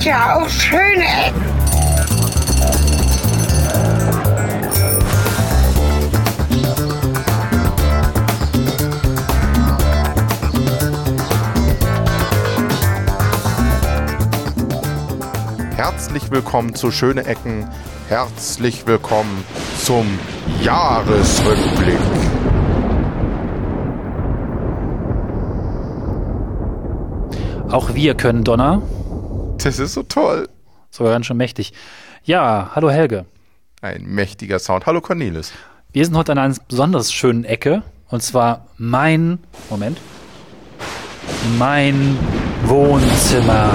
[0.00, 1.44] gibt ja auch schöne Ecken.
[15.76, 17.68] Herzlich willkommen zu Schöne Ecken.
[18.08, 19.44] Herzlich willkommen
[19.84, 20.06] zum
[20.62, 21.98] Jahresrückblick.
[27.70, 28.80] Auch wir können Donner.
[29.62, 30.48] Das ist so toll.
[30.90, 31.72] Sogar ganz schön mächtig.
[32.24, 33.26] Ja, hallo Helge.
[33.82, 34.86] Ein mächtiger Sound.
[34.86, 35.52] Hallo Cornelis.
[35.92, 37.82] Wir sind heute an einer besonders schönen Ecke.
[38.08, 39.98] Und zwar mein, Moment,
[41.58, 42.18] mein
[42.64, 43.70] Wohnzimmer.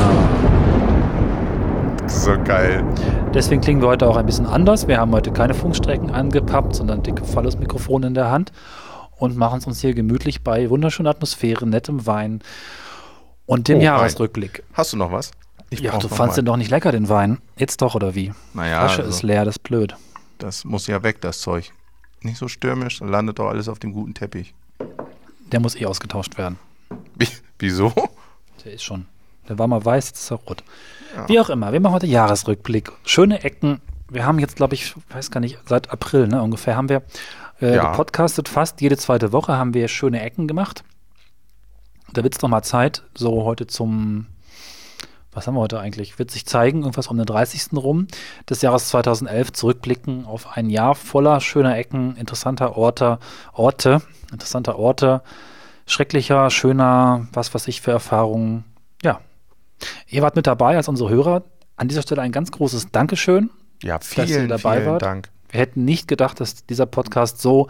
[2.08, 2.84] So geil.
[3.34, 4.88] Deswegen klingen wir heute auch ein bisschen anders.
[4.88, 8.52] Wir haben heute keine Funkstrecken angepappt, sondern dicke Phallus-Mikrofone in der Hand
[9.18, 12.42] und machen es uns hier gemütlich bei wunderschöner Atmosphäre, nettem Wein
[13.46, 14.64] und dem Oh, Jahresrückblick.
[14.74, 15.32] Hast du noch was?
[15.80, 17.40] Ich ja, du fandst den doch nicht lecker, den Wein.
[17.58, 18.34] Jetzt doch, oder wie?
[18.54, 19.96] Naja, Flasche also, ist leer, das ist blöd.
[20.38, 21.72] das muss ja weg, das Zeug.
[22.22, 24.54] Nicht so stürmisch, dann landet doch alles auf dem guten Teppich.
[25.52, 26.58] Der muss eh ausgetauscht werden.
[27.16, 27.28] Wie,
[27.60, 27.94] wieso?
[28.64, 29.06] Der ist schon.
[29.48, 30.64] Der war mal weiß, jetzt ist er rot.
[31.28, 32.92] Wie auch immer, wir machen heute Jahresrückblick.
[33.06, 33.80] Schöne Ecken.
[34.10, 37.04] Wir haben jetzt, glaube ich, weiß gar nicht, seit April ne, ungefähr haben wir
[37.62, 37.92] äh, Ja.
[37.92, 38.50] gepodcastet.
[38.50, 40.84] Fast jede zweite Woche haben wir schöne Ecken gemacht.
[42.12, 44.26] Da wird es noch mal Zeit, so heute zum,
[45.36, 46.18] was haben wir heute eigentlich?
[46.18, 47.74] Wird sich zeigen, irgendwas um den 30.
[47.74, 48.08] rum
[48.50, 53.20] des Jahres 2011 zurückblicken auf ein Jahr voller schöner Ecken, interessanter Orte,
[53.54, 55.22] Orte, interessanter Orte,
[55.86, 58.64] schrecklicher, schöner, was weiß ich für Erfahrungen.
[59.04, 59.20] Ja.
[60.08, 61.44] Ihr wart mit dabei als unsere Hörer.
[61.76, 63.50] An dieser Stelle ein ganz großes Dankeschön.
[63.84, 65.02] Ja, Dass ihr vielen, dabei vielen wart.
[65.02, 65.30] Dank.
[65.50, 67.68] Wir hätten nicht gedacht, dass dieser Podcast so,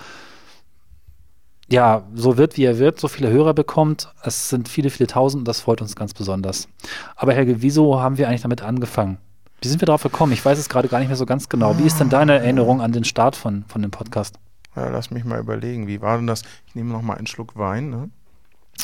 [1.67, 4.13] ja, so wird, wie er wird, so viele Hörer bekommt.
[4.23, 6.67] Es sind viele, viele Tausend und das freut uns ganz besonders.
[7.15, 9.17] Aber Helge, wieso haben wir eigentlich damit angefangen?
[9.61, 10.31] Wie sind wir darauf gekommen?
[10.31, 11.77] Ich weiß es gerade gar nicht mehr so ganz genau.
[11.79, 14.35] Wie ist denn deine Erinnerung an den Start von, von dem Podcast?
[14.75, 15.87] Ja, lass mich mal überlegen.
[15.87, 16.43] Wie war denn das?
[16.67, 17.89] Ich nehme noch mal einen Schluck Wein.
[17.89, 18.09] Ne?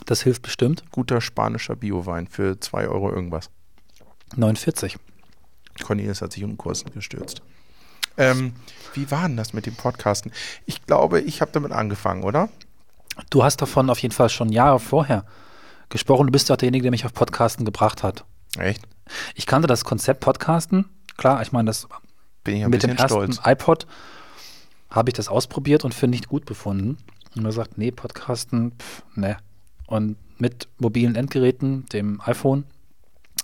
[0.05, 0.83] Das hilft bestimmt.
[0.91, 3.49] Guter spanischer Biowein für 2 Euro irgendwas.
[4.37, 4.97] 49.
[5.83, 7.41] Cornelis hat sich um den Kurs gestürzt.
[8.17, 8.53] Ähm,
[8.93, 10.31] wie war denn das mit dem Podcasten?
[10.65, 12.49] Ich glaube, ich habe damit angefangen, oder?
[13.29, 15.25] Du hast davon auf jeden Fall schon Jahre vorher
[15.89, 16.27] gesprochen.
[16.27, 18.25] Du bist ja auch derjenige, der mich auf Podcasten gebracht hat.
[18.57, 18.81] Echt?
[19.35, 20.85] Ich kannte das Konzept Podcasten.
[21.17, 21.87] Klar, ich meine, das
[22.43, 23.41] Bin ich ein mit dem bisschen ersten stolz.
[23.45, 23.87] iPod
[24.89, 26.97] habe ich das ausprobiert und für nicht gut befunden.
[27.35, 29.37] Und er sagt, nee, Podcasten, pff, ne.
[29.87, 32.65] Und mit mobilen Endgeräten, dem iPhone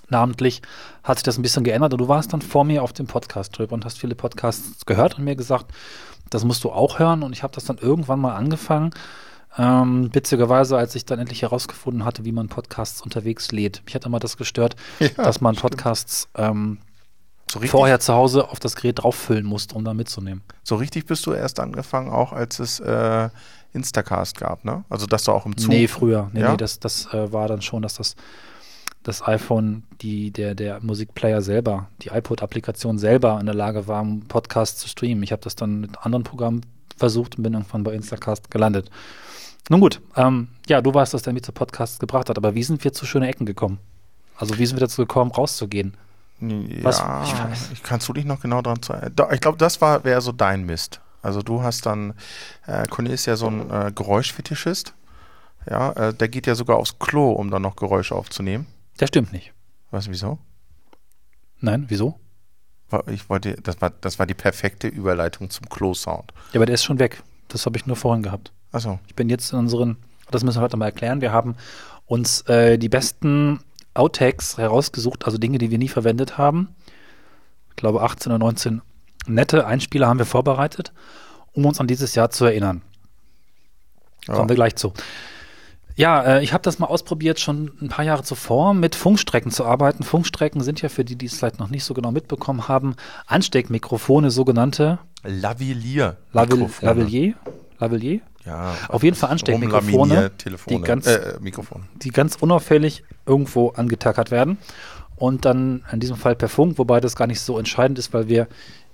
[0.10, 0.62] namentlich,
[1.04, 1.94] hat sich das ein bisschen geändert.
[1.94, 5.24] Und du warst dann vor mir auf dem Podcast-Trip und hast viele Podcasts gehört und
[5.26, 5.72] mir gesagt,
[6.30, 7.24] das musst du auch hören.
[7.24, 8.92] Und ich habe das dann irgendwann mal angefangen.
[9.58, 13.82] Ähm, witzigerweise, als ich dann endlich herausgefunden hatte, wie man Podcasts unterwegs lädt.
[13.86, 16.78] Mich hat immer das gestört, Ja, dass man Podcasts ähm,
[17.52, 20.44] So vorher zu Hause auf das Gerät drauffüllen musste, um da mitzunehmen.
[20.64, 23.30] so richtig bist du erst angefangen, auch als es äh,
[23.74, 24.84] Instacast gab, ne?
[24.90, 25.70] Also, dass du auch im Zug.
[25.70, 26.30] Nee, früher.
[26.34, 26.52] Nee, Ja?
[26.52, 28.16] nee, das, das äh, war dann schon, dass das,
[29.04, 34.28] das iPhone, die, der, der Musikplayer selber, die iPod-Applikation selber in der Lage war, einen
[34.28, 35.24] Podcast zu streamen.
[35.24, 36.62] Ich habe das dann mit anderen Programmen
[36.96, 38.90] versucht und bin irgendwann bei Instacast gelandet.
[39.70, 42.64] Nun gut, ähm, ja, du warst das, der mich zu Podcasts gebracht hat, aber wie
[42.64, 43.80] sind wir zu schöne Ecken gekommen?
[44.38, 45.96] Also wie sind wir dazu gekommen, rauszugehen?
[46.40, 47.70] Ja, Was- ich, ich weiß.
[47.84, 49.30] kannst du dich noch genau daran zu erinnern?
[49.34, 51.02] Ich glaube, das war wäre so dein Mist.
[51.22, 52.14] Also du hast dann,
[52.68, 54.94] äh, Cornelis ist ja so ein äh, Geräuschfetischist.
[55.70, 58.68] Ja, äh, der geht ja sogar aufs Klo, um dann noch Geräusche aufzunehmen.
[58.98, 59.52] Das stimmt nicht.
[59.92, 60.38] Weißt du wieso?
[61.60, 62.20] Nein, wieso?
[63.08, 66.32] Ich wollte, das war, das war die perfekte Überleitung zum Klo-Sound.
[66.54, 67.22] Ja, aber der ist schon weg.
[67.50, 68.54] Das habe ich nur vorhin gehabt.
[68.72, 69.98] Achso, Ich bin jetzt in unseren,
[70.30, 71.56] das müssen wir heute mal erklären, wir haben
[72.06, 73.60] uns äh, die besten
[73.94, 76.76] Outtakes herausgesucht, also Dinge, die wir nie verwendet haben.
[77.70, 78.82] Ich glaube 18 oder 19
[79.28, 80.94] nette Einspieler haben wir vorbereitet,
[81.54, 82.82] um uns an dieses Jahr zu erinnern.
[84.28, 84.36] ja.
[84.36, 84.94] Kommen wir gleich zu.
[85.96, 89.66] Ja, äh, ich habe das mal ausprobiert, schon ein paar Jahre zuvor, mit Funkstrecken zu
[89.66, 90.04] arbeiten.
[90.04, 92.96] Funkstrecken sind ja für die, die es vielleicht noch nicht so genau mitbekommen haben,
[93.26, 96.18] Ansteckmikrofone, sogenannte Lavalier.
[96.86, 97.34] Lavalier.
[97.80, 98.22] Lavalier?
[98.48, 100.32] Ja, Auf jeden Fall Ansteckmikrofone,
[100.70, 101.84] die ganz- äh, Mikrofon.
[101.96, 104.58] die ganz unauffällig irgendwo angetackert werden
[105.18, 108.30] und dann in diesem Fall per Funk, wobei das gar nicht so entscheidend ist, weil
[108.30, 108.48] wir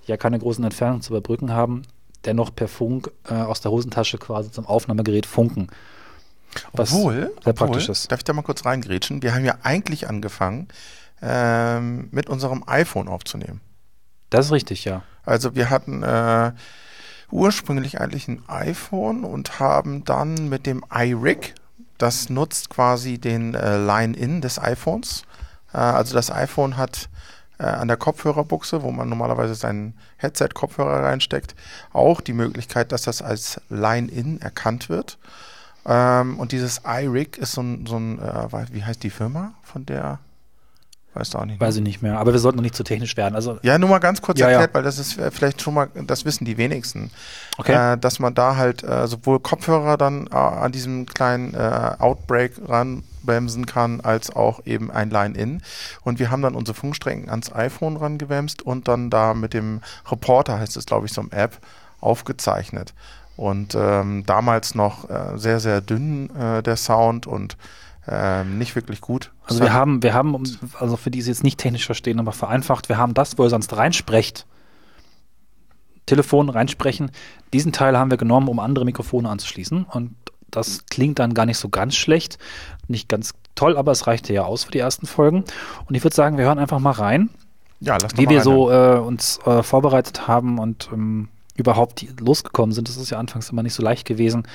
[0.06, 1.82] ja keine großen Entfernungen zu überbrücken haben,
[2.24, 5.68] dennoch per Funk äh, aus der Hosentasche quasi zum Aufnahmegerät funken.
[6.72, 8.10] Was obwohl, sehr obwohl, praktisch ist.
[8.10, 9.22] darf ich da mal kurz reingrätschen?
[9.22, 10.68] Wir haben ja eigentlich angefangen,
[11.22, 13.60] ähm, mit unserem iPhone aufzunehmen.
[14.30, 15.02] Das ist richtig, ja.
[15.24, 16.52] Also wir hatten äh,
[17.30, 21.54] ursprünglich eigentlich ein iPhone und haben dann mit dem iRig,
[21.98, 25.24] das nutzt quasi den äh, Line-In des iPhones,
[25.74, 27.10] Äh, also das iPhone hat
[27.58, 31.54] äh, an der Kopfhörerbuchse, wo man normalerweise seinen Headset-Kopfhörer reinsteckt,
[31.92, 35.18] auch die Möglichkeit, dass das als Line-In erkannt wird.
[35.86, 39.84] Ähm, und dieses iRig ist so ein, so ein äh, wie heißt die Firma von
[39.84, 40.18] der?
[41.14, 41.60] Weißt du auch nicht.
[41.60, 42.18] Weiß ich nicht mehr.
[42.18, 43.36] Aber wir sollten noch nicht zu technisch werden.
[43.36, 44.52] Also Ja, nur mal ganz kurz Ja, ja.
[44.54, 47.10] erklärt, weil das ist äh, vielleicht schon mal, das wissen die wenigsten,
[47.56, 47.94] Okay.
[47.94, 52.52] äh, dass man da halt äh, sowohl Kopfhörer dann äh, an diesem kleinen äh, Outbreak
[52.66, 55.62] ranbremsen kann, als auch eben ein Line-In.
[56.02, 60.58] Und wir haben dann unsere Funkstrecken ans iPhone rangewämst und dann da mit dem Reporter,
[60.58, 61.58] heißt es glaube ich, so eine App,
[62.00, 62.92] aufgezeichnet.
[63.36, 66.28] Und ähm, damals noch äh, sehr, sehr dünn
[66.64, 67.56] der Sound und
[68.06, 69.32] ähm, nicht wirklich gut.
[69.46, 70.42] Also wir haben, wir haben,
[70.78, 73.50] also für die es jetzt nicht technisch verstehen, aber vereinfacht, wir haben das, wo ihr
[73.50, 74.46] sonst reinsprecht,
[76.06, 77.10] Telefon reinsprechen,
[77.54, 80.14] diesen Teil haben wir genommen, um andere Mikrofone anzuschließen und
[80.50, 82.38] das klingt dann gar nicht so ganz schlecht,
[82.88, 85.44] nicht ganz toll, aber es reichte ja aus für die ersten Folgen
[85.86, 87.30] und ich würde sagen, wir hören einfach mal rein,
[87.80, 92.88] ja, wie wir so äh, uns äh, vorbereitet haben und ähm, überhaupt die- losgekommen sind.
[92.88, 94.46] Das ist ja anfangs immer nicht so leicht gewesen.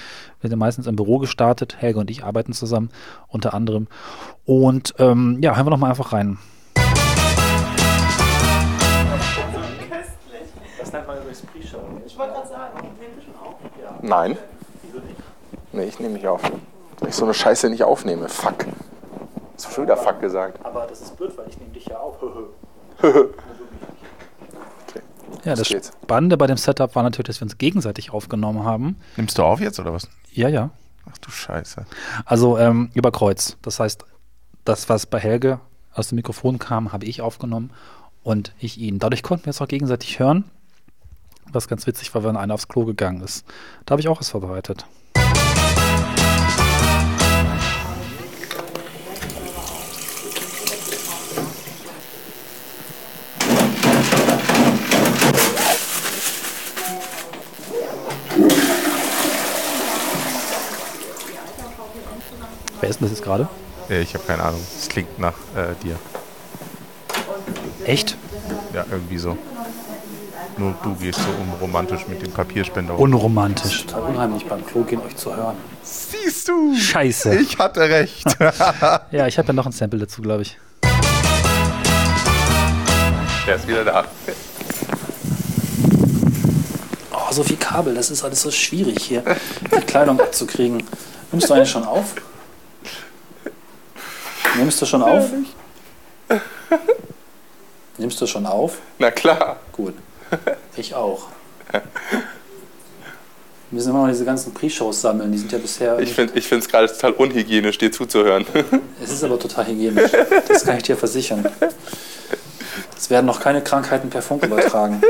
[0.42, 1.78] Wir sind meistens im Büro gestartet.
[1.80, 2.90] Helge und ich arbeiten zusammen,
[3.28, 3.88] unter anderem.
[4.46, 6.38] Und ähm, ja, hören wir noch mal einfach rein.
[10.80, 11.80] Das nennt man übrigens Pre-Show.
[12.06, 13.56] Ich wollte gerade sagen, nehmt ihr schon auf?
[14.02, 14.38] Nein.
[15.72, 16.42] Nee, ich nehme nicht auf.
[17.00, 18.28] Weil ich so eine Scheiße nicht aufnehme.
[18.28, 18.66] Fuck.
[19.56, 20.66] Hast du schon wieder Fuck gesagt?
[20.66, 22.16] Aber das ist blöd, weil ich nehme dich ja auf.
[25.46, 25.92] Ja, das geht's.
[26.04, 28.98] Spannende bei dem Setup war natürlich, dass wir uns gegenseitig aufgenommen haben.
[29.18, 30.10] Nimmst du auf jetzt oder was?
[30.32, 30.72] Ja, ja.
[31.12, 31.86] Ach du Scheiße.
[32.26, 33.58] Also ähm, über Kreuz.
[33.62, 34.06] Das heißt,
[34.66, 35.60] das, was bei Helge
[35.94, 37.72] aus dem Mikrofon kam, habe ich aufgenommen
[38.24, 39.00] und ich ihn.
[39.00, 40.46] Dadurch konnten wir es auch gegenseitig hören.
[41.52, 43.46] Was ganz witzig war, wenn einer aufs Klo gegangen ist.
[43.86, 44.86] Da habe ich auch was vorbereitet.
[62.82, 63.48] Wer ist denn das jetzt gerade?
[63.90, 64.62] Ja, ich habe keine Ahnung.
[64.78, 65.98] Es klingt nach äh, dir.
[67.86, 68.16] Echt?
[68.74, 69.38] Ja, irgendwie so.
[70.58, 73.02] Nur du gehst so unromantisch mit dem Papierspender um.
[73.02, 73.86] Unromantisch.
[73.86, 75.56] Total unheimlich beim Klo gehen, euch zu hören.
[75.84, 76.76] Siehst du?
[76.76, 77.36] Scheiße.
[77.40, 78.26] Ich hatte recht.
[79.12, 80.58] Ja, ich habe ja noch ein Sample dazu, glaube ich.
[83.48, 84.06] Der ist wieder da.
[87.12, 89.24] Oh, so viel Kabel, das ist alles so schwierig hier,
[89.76, 90.84] die Kleidung abzukriegen.
[91.32, 92.14] Nimmst du eigentlich schon auf?
[94.60, 95.30] Nimmst du schon auf?
[97.98, 98.78] Nimmst du schon auf?
[98.98, 99.58] Na klar.
[99.72, 99.94] Gut.
[100.76, 101.28] Ich auch.
[101.72, 101.82] Wir
[103.70, 106.00] müssen immer noch diese ganzen Pre-Shows sammeln, die sind ja bisher.
[106.00, 108.46] Ich finde es gerade total unhygienisch, dir zuzuhören.
[109.04, 110.12] Es ist aber total hygienisch.
[110.48, 111.46] Das kann ich dir versichern.
[112.98, 115.02] Es werden noch keine Krankheiten per Funk übertragen.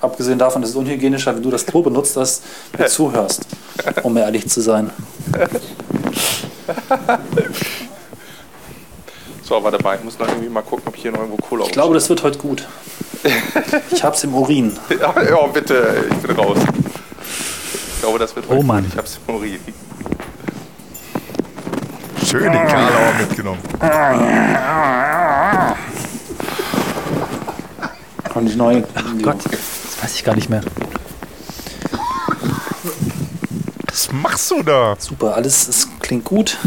[0.00, 2.42] Abgesehen davon ist es unhygienischer, wenn du das Klo benutzt, dass
[2.76, 3.46] du zuhörst,
[4.02, 4.90] um ehrlich zu sein.
[9.54, 11.70] So, aber dabei, ich muss noch irgendwie mal gucken, ob hier noch irgendwo Kohle Ich
[11.70, 12.66] glaube, das wird heute gut.
[13.92, 14.76] Ich hab's im Urin.
[15.00, 16.58] Ja, ja, bitte, ich bin raus.
[17.94, 18.82] Ich glaube, das wird Oh heute Mann.
[18.82, 18.92] gut.
[18.94, 19.60] Ich hab's im Urin.
[22.26, 23.60] Schön den Karlauer mitgenommen.
[28.34, 28.84] Und die neue.
[28.96, 30.62] Ach Gott, das weiß ich gar nicht mehr.
[33.86, 34.96] Was machst du da?
[34.98, 36.58] Super, alles es klingt gut.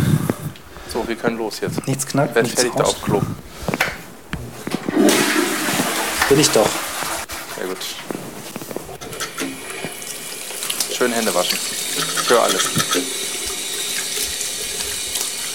[1.07, 1.87] So, wir können los jetzt.
[1.87, 3.21] Nichts knackt, Werd nichts fertig da auf Klo.
[6.27, 6.67] Bin ich doch.
[7.57, 7.77] Sehr gut.
[10.93, 11.57] Schön Hände waschen.
[12.25, 12.61] Für alles.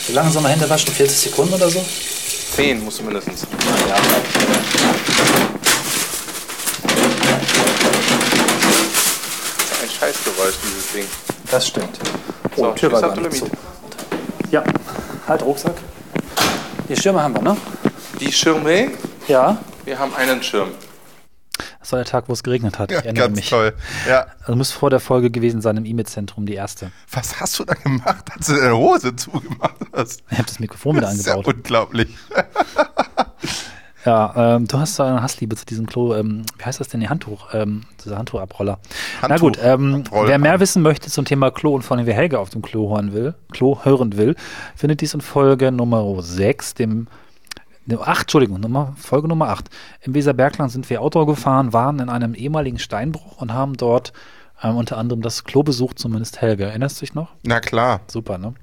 [0.07, 0.91] Wie lange soll man Hände waschen?
[0.91, 1.85] 40 Sekunden oder so?
[2.57, 3.43] Zehn musst du mindestens.
[3.89, 3.97] Ja.
[9.83, 11.07] Ein Scheißgeräusch, dieses Ding.
[11.51, 11.99] Das stimmt.
[12.57, 13.51] So, Oh, Tür war gar nicht zu.
[15.23, 15.75] Ja, halt Rucksack.
[16.88, 17.57] Die Schirme haben wir, ne?
[18.21, 18.91] Die Schirme.
[19.29, 19.59] Ja.
[19.85, 20.69] Wir haben einen Schirm.
[21.81, 22.91] Das war der Tag, wo es geregnet hat.
[22.93, 23.50] Ja, ich erinnere ganz mich.
[23.50, 23.75] toll.
[24.09, 24.26] Ja.
[24.41, 26.93] Also muss vor der Folge gewesen sein im E-Mail-Zentrum, die erste.
[27.11, 30.23] Was hast du da gemacht, als du deine Hose zugemacht hast?
[30.31, 31.55] Ich habe das Mikrofon wieder Das ist ja angebaut.
[31.57, 32.09] unglaublich.
[34.05, 36.15] Ja, ähm, du hast da eine Hassliebe zu diesem Klo.
[36.15, 37.01] Ähm, wie heißt das denn?
[37.01, 38.79] Die Handtuch, ähm, dieser Handtuchabroller.
[39.23, 42.15] Na Handtuch- gut, ähm, wer mehr wissen möchte zum Thema Klo und vor allem wer
[42.15, 44.35] Helge auf dem Klo hören will, Klo hören will,
[44.75, 47.07] findet dies in Folge Nummer 6, dem,
[47.87, 49.71] dem 8, Entschuldigung, Nummer, Folge Nummer 8.
[50.01, 54.13] Im Weserbergland sind wir Auto gefahren, waren in einem ehemaligen Steinbruch und haben dort
[54.65, 56.65] ähm, unter anderem das Klo besucht, zumindest Helge.
[56.65, 57.29] Erinnerst du dich noch?
[57.45, 58.01] Na klar.
[58.09, 58.55] Super, ne?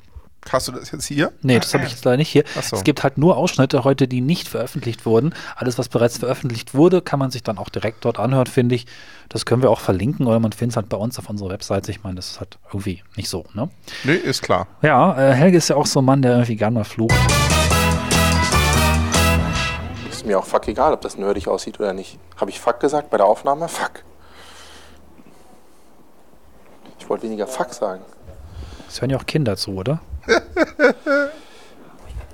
[0.49, 1.33] Hast du das jetzt hier?
[1.41, 2.43] Nee, das habe ich jetzt leider nicht hier.
[2.61, 2.77] So.
[2.77, 5.33] Es gibt halt nur Ausschnitte heute, die nicht veröffentlicht wurden.
[5.55, 8.87] Alles, was bereits veröffentlicht wurde, kann man sich dann auch direkt dort anhören, finde ich.
[9.27, 11.91] Das können wir auch verlinken oder man findet es halt bei uns auf unserer Webseite.
[11.91, 13.69] Ich meine, das ist halt irgendwie nicht so, ne?
[14.05, 14.67] Nee, ist klar.
[14.81, 17.15] Ja, äh, Helge ist ja auch so ein Mann, der irgendwie gern mal flucht.
[20.09, 22.17] Ist mir auch fuck egal, ob das nerdig aussieht oder nicht.
[22.37, 23.67] Habe ich fuck gesagt bei der Aufnahme?
[23.67, 24.03] Fuck.
[26.97, 28.01] Ich wollte weniger fuck sagen.
[28.87, 29.99] Es hören ja auch Kinder zu, oder?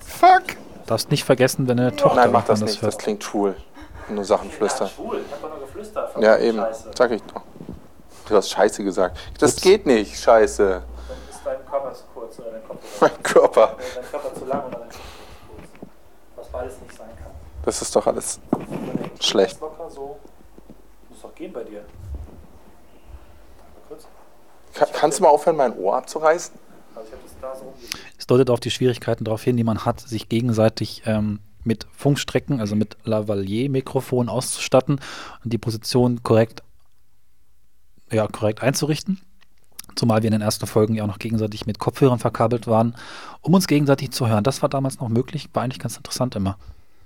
[0.01, 0.43] Fuck!
[0.85, 2.75] Darfst nicht vergessen, wenn eine Tochter Nein, mach das nicht.
[2.77, 2.99] Das hört.
[2.99, 3.55] klingt schwul.
[4.07, 4.93] Wenn du Sachen flüsterst.
[4.95, 6.21] Schwul, ich hab doch nur geflüstert.
[6.21, 6.63] Ja, eben.
[6.95, 7.41] Sag ich doch.
[8.27, 9.17] Du hast Scheiße gesagt.
[9.39, 10.63] Das geht nicht, Scheiße.
[11.07, 13.75] Dann ist dein Körper zu kurz oder dein Kopf, Mein Körper.
[13.95, 14.99] dein Körper zu lang oder dein Kopf zu
[15.55, 15.69] kurz.
[16.35, 17.31] Was beides nicht sein kann.
[17.63, 18.39] Das ist doch alles
[19.19, 19.59] schlecht.
[19.59, 20.17] Locker so.
[21.09, 21.83] Muss doch gehen bei dir.
[23.87, 24.05] Kurz.
[24.73, 26.53] Ka kannst du mal aufhören, mein Ohr abzureißen?
[28.17, 32.59] Es deutet auf die Schwierigkeiten darauf hin, die man hat, sich gegenseitig ähm, mit Funkstrecken,
[32.59, 34.99] also mit Lavalier-Mikrofon auszustatten
[35.43, 36.63] und die Position korrekt,
[38.11, 39.19] ja, korrekt einzurichten.
[39.95, 42.95] Zumal wir in den ersten Folgen ja auch noch gegenseitig mit Kopfhörern verkabelt waren,
[43.41, 44.43] um uns gegenseitig zu hören.
[44.43, 46.57] Das war damals noch möglich, war eigentlich ganz interessant immer.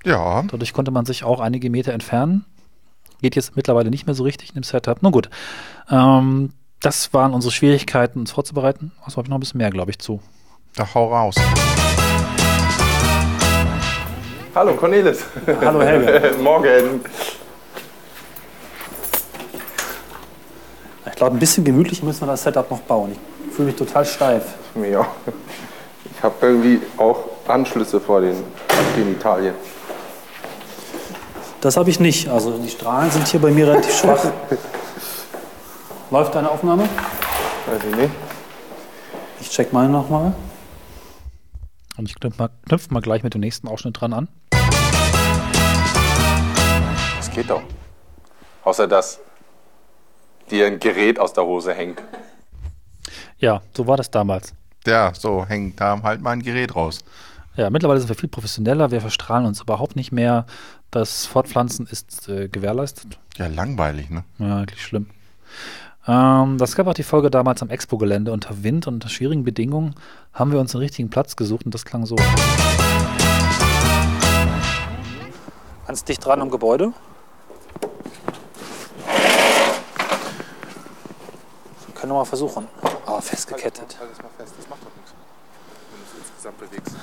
[0.03, 2.45] Ja, Dadurch konnte man sich auch einige Meter entfernen.
[3.21, 5.03] Geht jetzt mittlerweile nicht mehr so richtig in dem Setup.
[5.03, 5.29] Nun gut.
[5.89, 8.91] Ähm, das waren unsere Schwierigkeiten, uns vorzubereiten.
[9.03, 10.21] Also habe ich noch ein bisschen mehr, glaube ich, zu.
[10.75, 11.35] da hau raus.
[14.55, 15.25] Hallo, Cornelis.
[15.61, 16.37] Hallo Helge.
[16.41, 17.01] Morgen.
[21.05, 23.15] Ich glaube, ein bisschen gemütlich müssen wir das Setup noch bauen.
[23.47, 24.43] Ich fühle mich total steif.
[24.73, 25.07] Mir auch.
[26.15, 28.35] Ich habe irgendwie auch Anschlüsse vor den
[28.95, 29.53] Genitalien.
[31.59, 32.29] Das habe ich nicht.
[32.29, 34.23] Also die Strahlen sind hier bei mir relativ schwach.
[36.11, 36.89] Läuft deine Aufnahme?
[37.67, 38.11] Weiß ich nicht.
[39.41, 40.33] Ich check meine nochmal.
[41.97, 44.27] Und ich knüpfe mal, knüpf mal gleich mit dem nächsten Ausschnitt dran an.
[47.17, 47.61] Das geht doch.
[48.63, 49.19] Außer dass
[50.49, 52.01] dir ein Gerät aus der Hose hängt.
[53.37, 54.55] Ja, so war das damals.
[54.87, 57.03] Ja, so hängt da halt mal ein Gerät raus.
[57.55, 58.89] Ja, mittlerweile sind wir viel professioneller.
[58.89, 60.47] Wir verstrahlen uns überhaupt nicht mehr.
[60.89, 63.19] Das Fortpflanzen ist äh, gewährleistet.
[63.37, 64.23] Ja, langweilig, ne?
[64.39, 65.07] Ja, wirklich schlimm.
[66.07, 68.31] Ähm, das gab auch die Folge damals am Expo-Gelände.
[68.31, 69.95] Unter Wind und unter schwierigen Bedingungen
[70.33, 72.15] haben wir uns einen richtigen Platz gesucht und das klang so.
[75.87, 76.93] Ganz dicht dran am Gebäude.
[81.95, 82.67] Können wir mal versuchen.
[83.05, 83.97] Ah, festgekettet.
[83.99, 85.13] Halt das mal fest, das macht doch nichts.
[85.91, 86.95] Wenn du es insgesamt bewegst.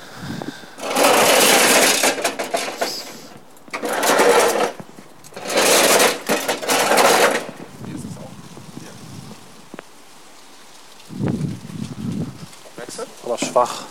[13.57, 13.85] Schwach.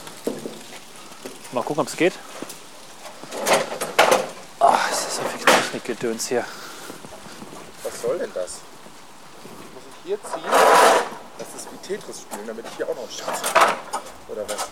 [1.50, 2.12] Mal gucken, ob es geht.
[4.60, 6.44] Ah, es ist so viel Technikgedöns hier.
[7.82, 8.60] Was soll denn das?
[9.74, 10.52] Muss ich hier ziehen?
[11.38, 13.76] Das ist wie Tetris spielen, damit ich hier auch noch einen Schatz habe.
[14.28, 14.68] Oder was?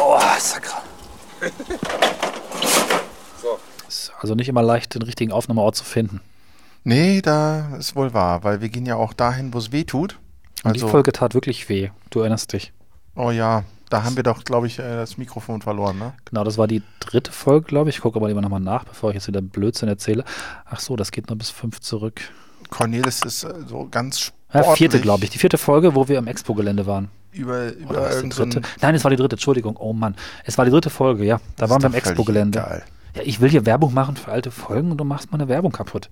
[0.00, 0.82] Oh, ist ja gerade.
[3.40, 3.58] So.
[3.86, 6.20] Ist also nicht immer leicht, den richtigen Aufnahmeort zu finden.
[6.82, 10.18] Nee, da ist wohl wahr, weil wir gehen ja auch dahin, wo es weh tut.
[10.64, 11.90] Und die Folge tat wirklich weh.
[12.10, 12.72] Du erinnerst dich.
[13.16, 16.14] oh ja, da haben wir doch, glaube ich, äh, das Mikrofon verloren, ne?
[16.24, 17.96] Genau, das war die dritte Folge, glaube ich.
[17.96, 20.24] Ich gucke aber lieber nochmal nach, bevor ich jetzt wieder Blödsinn erzähle.
[20.64, 22.20] Ach so, das geht nur bis fünf zurück.
[22.70, 24.78] Cornelis ist äh, so ganz Ja, sportlich.
[24.78, 25.30] vierte, glaube ich.
[25.30, 27.10] Die vierte Folge, wo wir im Expo-Gelände waren.
[27.32, 28.62] Über, über dritte?
[28.80, 29.76] Nein, es war die dritte, Entschuldigung.
[29.76, 30.16] Oh Mann.
[30.44, 31.40] Es war die dritte Folge, ja.
[31.56, 32.82] Da waren wir im Expo-Gelände.
[33.14, 36.08] Ja, ich will hier Werbung machen für alte Folgen und du machst meine Werbung kaputt.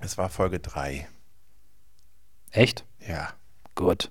[0.00, 1.06] Es war Folge 3.
[2.50, 2.84] Echt?
[3.06, 3.28] Ja.
[3.76, 4.10] Gut.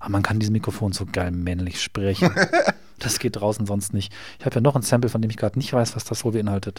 [0.00, 2.30] Aber man kann in diesem Mikrofon so geil männlich sprechen.
[2.98, 4.12] das geht draußen sonst nicht.
[4.40, 6.32] Ich habe ja noch ein Sample, von dem ich gerade nicht weiß, was das wohl
[6.32, 6.76] beinhaltet.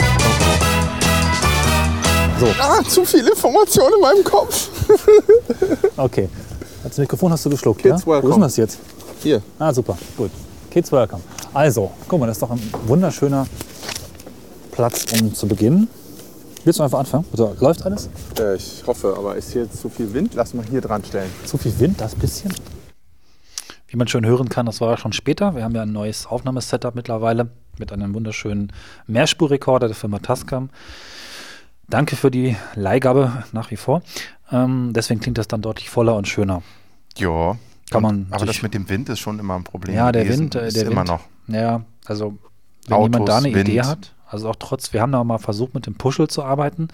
[2.39, 4.69] So, Ah, zu viel Information in meinem Kopf.
[5.97, 6.29] okay.
[6.83, 8.05] Das Mikrofon hast du geschluckt, Kids ja?
[8.05, 8.33] Wo ist welcome.
[8.33, 8.79] denn das jetzt?
[9.21, 9.41] Hier.
[9.59, 10.31] Ah, super, gut.
[10.71, 11.21] Kids welcome.
[11.53, 13.45] Also, guck mal, das ist doch ein wunderschöner
[14.71, 15.89] Platz, um zu beginnen.
[16.66, 17.25] Willst du einfach anfangen?
[17.32, 18.10] Also, läuft alles?
[18.38, 20.34] Äh, ich hoffe, aber ist hier zu viel Wind?
[20.36, 21.30] Lass mal hier dran stellen.
[21.46, 22.54] Zu viel Wind, das bisschen.
[23.88, 25.56] Wie man schön hören kann, das war ja schon später.
[25.56, 27.50] Wir haben ja ein neues Aufnahmesetup mittlerweile
[27.80, 28.72] mit einem wunderschönen
[29.08, 30.70] Mehrspurrekorder der Firma Tascam.
[31.88, 34.04] Danke für die Leihgabe nach wie vor.
[34.51, 36.62] Ähm, deswegen klingt das dann deutlich voller und schöner.
[37.18, 37.58] Ja.
[37.89, 39.96] Kann man aber das mit dem Wind ist schon immer ein Problem.
[39.96, 40.42] Ja, der gewesen.
[40.42, 41.08] Wind, äh, ist der immer Wind.
[41.08, 41.22] noch.
[41.48, 42.38] Ja, also
[42.86, 43.86] wenn Autos, jemand da eine Idee Wind.
[43.88, 46.88] hat, also auch trotz, wir haben da mal versucht mit dem Puschel zu arbeiten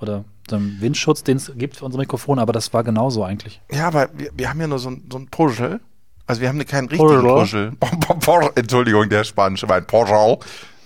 [0.00, 3.60] oder dem Windschutz, den es gibt für unsere Mikrofone, aber das war genauso eigentlich.
[3.70, 5.80] Ja, aber wir, wir haben ja nur so, ein- so ein Puschel
[6.26, 7.72] Also wir haben keinen richtigen Puschel.
[8.56, 10.38] Entschuldigung, der Spanische war ein Puschel.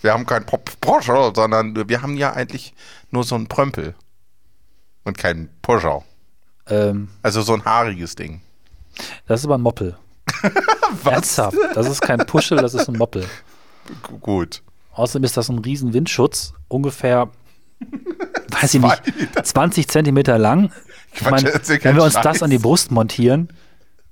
[0.03, 0.47] Wir haben keinen
[0.81, 2.75] Puschel, sondern wir haben ja eigentlich
[3.11, 3.95] nur so einen Prömpel.
[5.05, 6.01] Und keinen Puschel.
[6.69, 8.41] Ähm, Also so ein haariges Ding.
[9.27, 9.97] das ist aber ein Moppel.
[11.05, 11.57] Ernsthaft.
[11.75, 13.23] Das ist kein Puschel, das ist ein Moppel.
[13.23, 14.63] G gut.
[15.01, 17.31] Außerdem ist das ein riesen Windschutz, ungefähr,
[18.61, 19.03] weiß ich nicht,
[19.47, 20.73] 20 Zentimeter lang.
[21.15, 22.23] Ich Quatsch, meine, erzähl wenn wir uns Scheiß.
[22.23, 23.49] das an die Brust montieren,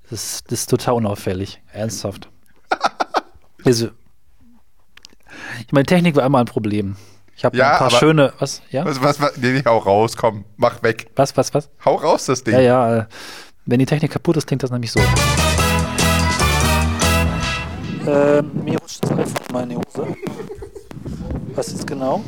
[0.09, 1.61] das, das ist total unauffällig.
[1.73, 2.29] Ernsthaft.
[3.65, 3.89] Also,
[5.67, 6.97] ich meine, Technik war immer ein Problem.
[7.37, 8.85] Ich habe Ja, ein paar aber- schöne, was, ja?
[8.85, 11.11] Was, was, was, nee, nee, hau raus, komm, mach weg.
[11.17, 11.69] Was, was, was?
[11.85, 12.55] Hau raus, das Ding.
[12.55, 13.07] Ja, ja, äh,
[13.67, 15.01] wenn die Technik kaputt ist, klingt das nämlich so.
[18.07, 20.17] Ähm, mir rutscht das iPhone mal in die Hose.
[21.59, 22.23] Was ist genau?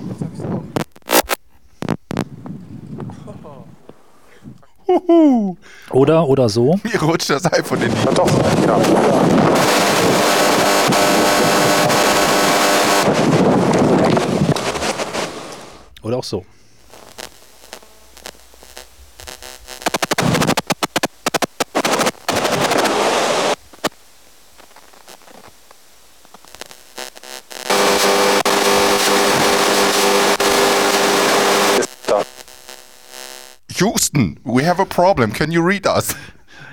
[4.89, 5.57] Huhu.
[5.91, 6.75] Oder, oder so.
[6.83, 8.27] Mir rutscht das iPhone in die Doch,
[8.67, 8.77] ja.
[16.03, 16.45] Oder auch so.
[34.71, 35.33] Have a problem.
[35.33, 36.15] Can you read us?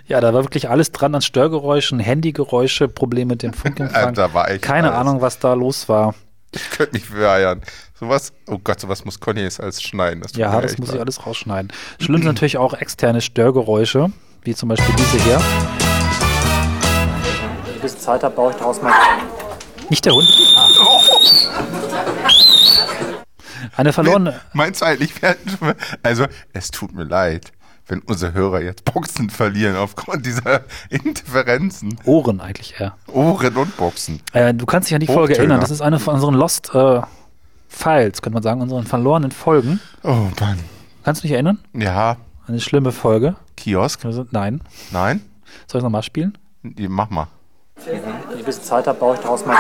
[0.10, 4.13] Ja, da war wirklich alles dran an Störgeräuschen, Handygeräusche, Probleme mit dem Funkempfang.
[4.13, 5.00] Da war echt Keine alles.
[5.01, 6.16] Ahnung, was da los war.
[6.54, 7.62] Ich könnte mich beeiern.
[8.00, 10.22] Sowas, oh Gott, sowas muss Conny jetzt alles schneiden.
[10.22, 11.74] Das Ja, das muss ich alles rausschneiden.
[12.00, 14.10] Schlimm sind natürlich auch externe Störgeräusche,
[14.44, 15.42] wie zum Beispiel diese hier.
[15.42, 15.46] Wenn
[17.72, 18.94] ich ein bisschen Zeit habe, baue ich daraus mal.
[19.89, 20.30] Nicht der Hund.
[20.56, 20.68] Ah.
[23.75, 24.39] Eine verlorene.
[24.54, 27.51] Meinst du eigentlich, wir hätten schon mal- also es tut mir leid,
[27.88, 31.98] wenn unsere Hörer jetzt Boxen verlieren aufgrund dieser Interferenzen.
[32.06, 32.96] Ohren eigentlich eher.
[33.08, 34.22] Ohren und Boxen.
[34.34, 35.38] Äh, du kannst dich an die Folge Hochtöner.
[35.40, 35.59] erinnern.
[35.62, 37.01] Das ist eine von unseren Lost äh,
[37.70, 39.79] Files, könnte man sagen, unseren verlorenen Folgen.
[40.03, 40.59] Oh Mann.
[41.03, 41.59] Kannst du dich erinnern?
[41.74, 43.35] Ja, Eine schlimme Folge.
[43.55, 44.01] Kiosk?
[44.31, 44.62] Nein.
[44.92, 45.22] Nein?
[45.68, 46.38] Soll ich nochmal spielen?
[46.64, 47.27] Die- Mach mal.
[47.85, 47.96] Wenn
[48.33, 49.55] ich ein bisschen Zeit habe, baue ich daraus mal.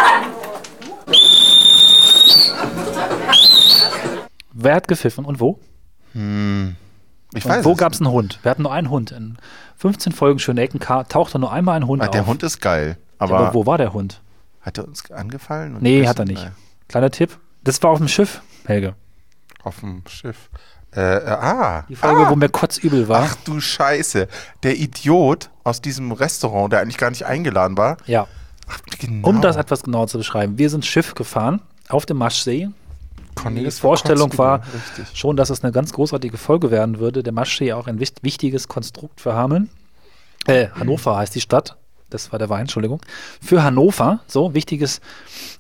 [4.53, 5.59] Wer hat gepfiffen und wo?
[7.33, 8.39] Ich Und weiß wo gab es einen Hund?
[8.41, 9.11] Wir hatten nur einen Hund.
[9.11, 9.37] In
[9.77, 12.11] 15 Folgen Schöne Ecken tauchte nur einmal ein Hund Ah, auf.
[12.11, 12.97] Der Hund ist geil.
[12.99, 14.21] Ja, Aber, aber wo war der Hund?
[14.61, 15.77] hat er uns angefallen?
[15.79, 16.43] Nee, hat er nicht.
[16.43, 16.51] Nein.
[16.89, 17.37] Kleiner Tipp.
[17.63, 18.95] Das war auf dem Schiff, Helge.
[19.63, 20.49] Auf dem Schiff.
[20.93, 21.85] Äh, äh, ah.
[21.87, 22.29] Die Folge, ah.
[22.29, 23.23] wo mir kotzübel war.
[23.23, 24.27] Ach du Scheiße.
[24.63, 27.97] Der Idiot aus diesem Restaurant, der eigentlich gar nicht eingeladen war.
[28.07, 28.27] Ja.
[28.67, 29.27] Ach, genau.
[29.29, 30.57] Um das etwas genauer zu beschreiben.
[30.57, 32.69] Wir sind Schiff gefahren auf dem Maschsee.
[33.45, 35.17] Die Vorstellung war Richtig.
[35.17, 37.23] schon, dass es eine ganz großartige Folge werden würde.
[37.23, 39.69] Der Maschsee auch ein wicht- wichtiges Konstrukt für Hameln.
[40.45, 41.77] Äh, Hannover heißt die Stadt.
[42.09, 43.01] Das war der Wein, Entschuldigung.
[43.41, 45.01] Für Hannover, so wichtiges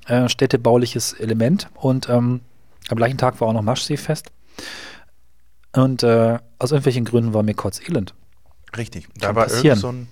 [0.07, 1.67] äh, städtebauliches Element.
[1.75, 2.41] Und ähm,
[2.89, 4.27] am gleichen Tag war auch noch Maschseefest.
[5.73, 8.13] Und äh, aus irgendwelchen Gründen war mir kotzelend.
[8.75, 9.07] Richtig.
[9.19, 10.07] Da Kann war irgend so, ein,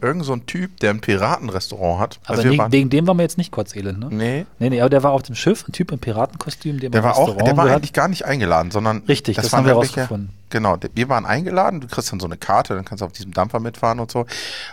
[0.00, 2.20] irgend so ein Typ, der ein Piratenrestaurant hat.
[2.24, 4.08] Aber Also wir nie, waren- wegen dem war mir jetzt nicht kotzelend, ne?
[4.10, 7.16] Nee, Nee, nee, aber der war auf dem Schiff, ein Typ im Piratenkostüm, der war
[7.16, 10.30] auch, der war eigentlich gar nicht eingeladen, sondern Richtig, das waren haben wir rausgefunden.
[10.50, 13.32] Genau, wir waren eingeladen, du kriegst dann so eine Karte, dann kannst du auf diesem
[13.32, 14.26] Dampfer mitfahren und so.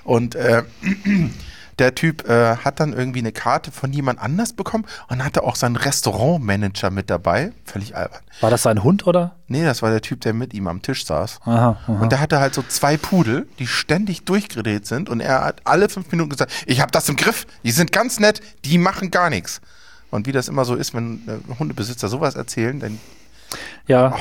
[0.04, 0.64] Und äh,
[1.80, 5.56] der Typ äh, hat dann irgendwie eine Karte von jemand anders bekommen und hatte auch
[5.56, 7.52] seinen Restaurantmanager mit dabei.
[7.66, 8.22] Völlig albern.
[8.42, 9.36] War das sein Hund, oder?
[9.48, 11.40] Nee, das war der Typ, der mit ihm am Tisch saß.
[11.46, 12.00] Aha, aha.
[12.00, 15.10] Und der hatte halt so zwei Pudel, die ständig durchgedreht sind.
[15.10, 18.20] Und er hat alle fünf Minuten gesagt, ich habe das im Griff, die sind ganz
[18.20, 19.62] nett, die machen gar nichts.
[20.12, 23.00] Und wie das immer so ist, wenn äh, Hundebesitzer sowas erzählen, dann
[23.88, 24.16] Ja,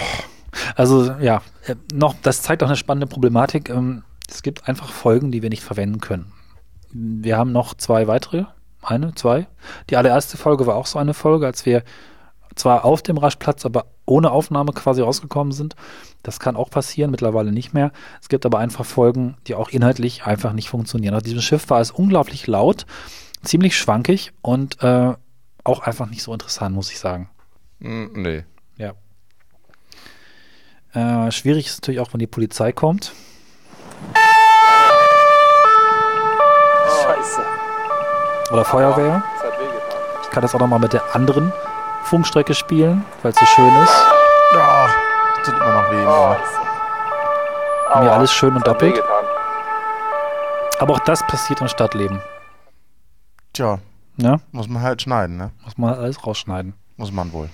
[0.77, 3.68] also ja, äh, noch, das zeigt auch eine spannende Problematik.
[3.71, 6.33] Ähm, Es gibt einfach Folgen, die wir nicht verwenden können.
[6.90, 8.44] Wir haben noch zwei weitere,
[8.83, 9.46] eine, zwei.
[9.90, 11.83] Die allererste Folge war auch so eine Folge, als wir
[12.55, 15.77] zwar auf dem Raschplatz, aber ohne Aufnahme quasi rausgekommen sind.
[16.22, 17.92] Das kann auch passieren, mittlerweile nicht mehr.
[18.20, 21.14] Es gibt aber einfach Folgen, die auch inhaltlich einfach nicht funktionieren.
[21.14, 22.87] Auf diesem Schiff war es unglaublich laut,
[23.42, 25.14] ziemlich schwankig und äh,
[25.64, 27.31] auch einfach nicht so interessant, muss ich sagen.
[27.79, 28.44] mh, nee.
[28.77, 28.94] Ja.
[30.94, 33.12] Äh, schwierig ist natürlich auch, wenn die Polizei kommt.
[37.09, 37.40] Scheiße.
[38.53, 39.23] Oder Feuerwehr.
[39.42, 39.53] Das.
[40.25, 41.53] Ich kann das auch nochmal mit der anderen
[42.05, 43.92] Funkstrecke spielen, weil es so schön ist.
[44.55, 44.88] Oh,
[45.44, 46.05] tut immer noch weh.
[46.07, 46.35] Oh,
[47.94, 49.03] Haben wir alles schön und das doppelt.
[50.81, 52.21] Aber auch das passiert im Stadtleben.
[53.53, 53.79] Tja,
[54.21, 54.40] Ne?
[54.51, 55.53] muss man halt schneiden, ne?
[55.64, 56.75] Muss man alles rausschneiden.
[56.97, 57.49] Muss man wohl.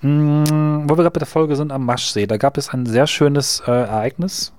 [0.00, 3.06] Mm, wo wir gerade bei der Folge sind am Maschsee, da gab es ein sehr
[3.06, 4.52] schönes äh, Ereignis.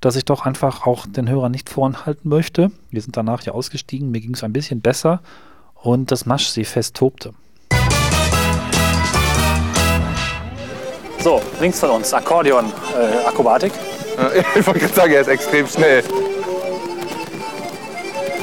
[0.00, 2.70] Dass ich doch einfach auch den Hörern nicht vorenthalten möchte.
[2.90, 5.20] Wir sind danach ja ausgestiegen, mir ging es ein bisschen besser
[5.74, 7.32] und das Maschseefest tobte.
[11.18, 13.72] So, links von uns, Akkordeon, äh, Akrobatik.
[14.58, 16.02] Ich wollte gerade sagen, er ist extrem schnell.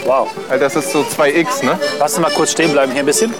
[0.06, 0.30] Wow.
[0.48, 1.80] Weil Das ist so 2x, ne?
[1.98, 3.34] Lass uns mal kurz stehen bleiben hier ein bisschen.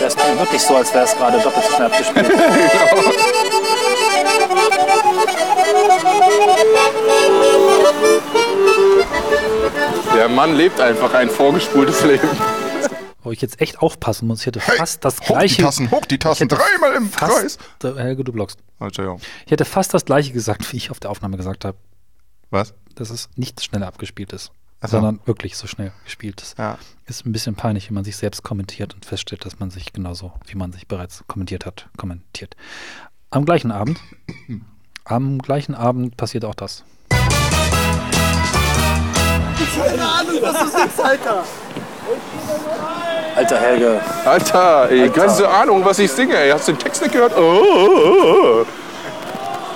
[0.00, 2.30] Das klingt wirklich so, als wäre es gerade doppelt so schnell abgespielt.
[10.14, 12.28] Der Mann lebt einfach ein vorgespultes Leben.
[13.22, 14.40] Wo ich jetzt echt aufpassen muss.
[14.40, 15.62] Ich hätte Hey, fast das hoch die gleiche.
[15.62, 17.58] Tassen, hoch die Tassen, dreimal im Kreis.
[17.80, 18.58] fast, äh, Helge, du blockst.
[18.80, 19.20] Entschuldigung.
[19.46, 21.76] Ich hätte fast das gleiche gesagt, wie ich auf der Aufnahme gesagt habe,
[22.50, 22.74] Was?
[22.94, 24.52] dass es nicht schneller abgespielt ist,
[24.84, 24.98] Ach so.
[24.98, 26.58] sondern wirklich so schnell gespielt ist.
[26.58, 26.76] Ja.
[27.06, 30.32] Ist ein bisschen peinlich, wenn man sich selbst kommentiert und feststellt, dass man sich genauso,
[30.46, 32.54] wie man sich bereits kommentiert hat, kommentiert.
[33.30, 33.98] Am gleichen Abend,
[35.06, 36.84] am gleichen Abend passiert auch das.
[43.36, 46.36] Alter Helge, Alter, ey, keine Ahnung, was ich singe.
[46.36, 46.50] Ey.
[46.50, 47.32] Hast du den Text nicht gehört?
[47.38, 48.64] Oh, oh,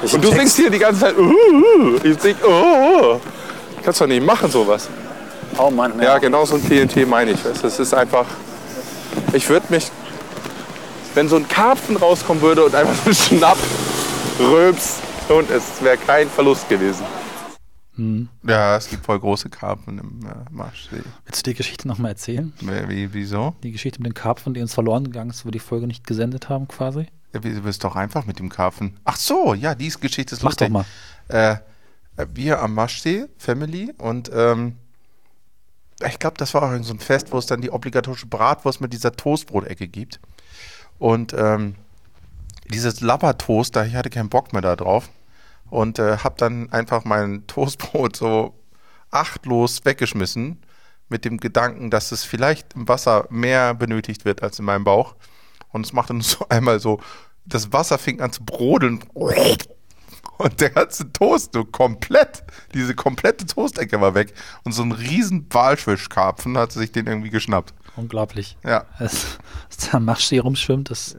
[0.03, 0.07] oh.
[0.13, 1.15] Und du singst hier die ganze Zeit.
[1.19, 1.99] Oh, oh.
[2.05, 2.37] Ich sing.
[2.45, 3.21] Oh, oh.
[3.89, 4.87] Kannst doch nicht machen sowas.
[5.57, 7.43] Oh Mann, Ja, genau so ein TNT meine ich.
[7.43, 8.27] weißt du, Es ist einfach.
[9.33, 9.91] Ich würde mich.
[11.15, 13.57] Wenn so ein Karpfen rauskommen würde und einfach so Schnapp,
[14.39, 14.99] Röps
[15.31, 17.03] und es wäre kein Verlust gewesen.
[18.47, 21.01] Ja, es gibt voll große Karpfen im äh, Marschsee.
[21.25, 22.53] Willst du die Geschichte nochmal erzählen?
[22.61, 23.55] Wie, wie, wieso?
[23.63, 26.07] Die Geschichte mit den Karpfen, die uns verloren gegangen ist, wo wir die Folge nicht
[26.07, 27.07] gesendet haben, quasi?
[27.33, 28.99] Ja, du bist doch einfach mit dem Karpfen.
[29.07, 30.69] Ach so, ja, die Geschichte ist Mach lustig.
[30.69, 30.85] doch mal.
[31.29, 31.57] Äh,
[32.35, 34.77] wir am Maschsee, Family, und ähm,
[36.07, 38.93] ich glaube, das war auch so ein Fest, wo es dann die obligatorische Bratwurst mit
[38.93, 40.21] dieser Toastbrotecke gibt.
[40.99, 41.75] Und ähm,
[42.71, 45.11] dieses Labbertoast, da ich hatte keinen Bock mehr da drauf
[45.71, 48.55] und äh, habe dann einfach mein Toastbrot so
[49.11, 50.63] achtlos weggeschmissen
[51.09, 55.15] mit dem Gedanken, dass es vielleicht im Wasser mehr benötigt wird als in meinem Bauch.
[55.71, 57.01] Und es machte nur so einmal so,
[57.45, 59.03] das Wasser fing an zu brodeln.
[60.39, 64.33] Und der ganze Toast, so komplett, diese komplette Toastecke war weg.
[64.65, 67.75] Und so ein riesen Walfischkarpfen hat sich den irgendwie geschnappt.
[67.97, 68.57] Unglaublich.
[68.65, 71.17] Ja, Es, dass der Maschsee rumschwimmt, ist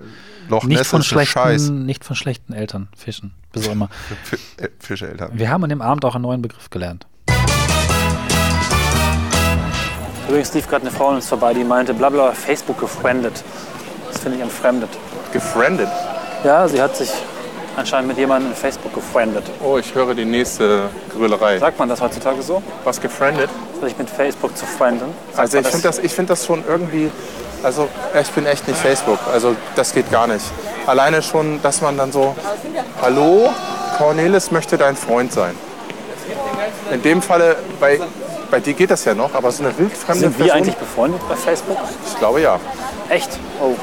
[0.48, 1.64] Loch nicht von, ist ein Scheiß.
[1.64, 3.34] schlechten, nicht von schlechten Eltern fischen.
[3.52, 3.90] Bis immer.
[4.58, 5.32] Äh, Fischeltern.
[5.34, 7.06] Wir haben an dem Abend auch einen neuen Begriff gelernt.
[10.28, 13.44] Übrigens lief gerade eine Frau an uns vorbei, die meinte, blabla, Facebook gefriendet.
[14.08, 14.90] Das finde ich entfremdet.
[15.34, 15.90] Gefriendet.
[16.44, 17.10] Ja, sie hat sich
[17.80, 19.44] anscheinend mit jemandem in Facebook gefriendet.
[19.64, 21.58] Oh, ich höre die nächste Grüllerei.
[21.58, 22.62] Sagt man das heutzutage so?
[22.84, 23.50] Was gefriendet?
[23.82, 25.14] Sich mit Facebook zu frienden?
[25.32, 27.10] Sagt Also ich finde das, ich find das schon irgendwie,
[27.64, 27.88] also
[28.20, 30.46] ich bin echt nicht Facebook, also das geht gar nicht.
[30.86, 32.36] Alleine schon, dass man dann so,
[33.02, 33.50] hallo,
[33.98, 35.56] Cornelis möchte dein Freund sein.
[36.92, 38.00] In dem Falle, bei,
[38.52, 41.22] bei dir geht das ja noch, aber so eine wildfremde Sind wir Person, eigentlich befreundet
[41.30, 41.78] bei Facebook?
[42.08, 42.60] ich glaube ja.
[43.10, 43.30] Echt?
[43.62, 43.76] Oh.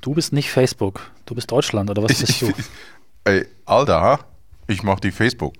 [0.00, 1.00] Du bist nicht Facebook.
[1.26, 2.52] Du bist Deutschland, oder was bist du?
[3.24, 4.20] Ey, Alter,
[4.66, 5.54] ich mach die Facebook.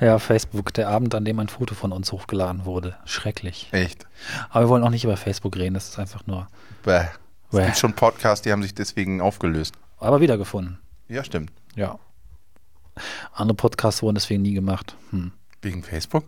[0.00, 2.96] Ja, Facebook, der Abend, an dem ein Foto von uns hochgeladen wurde.
[3.04, 3.68] Schrecklich.
[3.72, 4.06] Echt.
[4.48, 6.46] Aber wir wollen auch nicht über Facebook reden, das ist einfach nur.
[6.84, 7.00] Bäh.
[7.50, 7.64] Es Bäh.
[7.66, 9.74] gibt schon Podcasts, die haben sich deswegen aufgelöst.
[9.98, 10.78] Aber wiedergefunden.
[11.08, 11.52] Ja, stimmt.
[11.74, 11.98] Ja.
[13.34, 14.96] Andere Podcasts wurden deswegen nie gemacht.
[15.10, 15.32] Hm.
[15.62, 16.24] Wegen Facebook?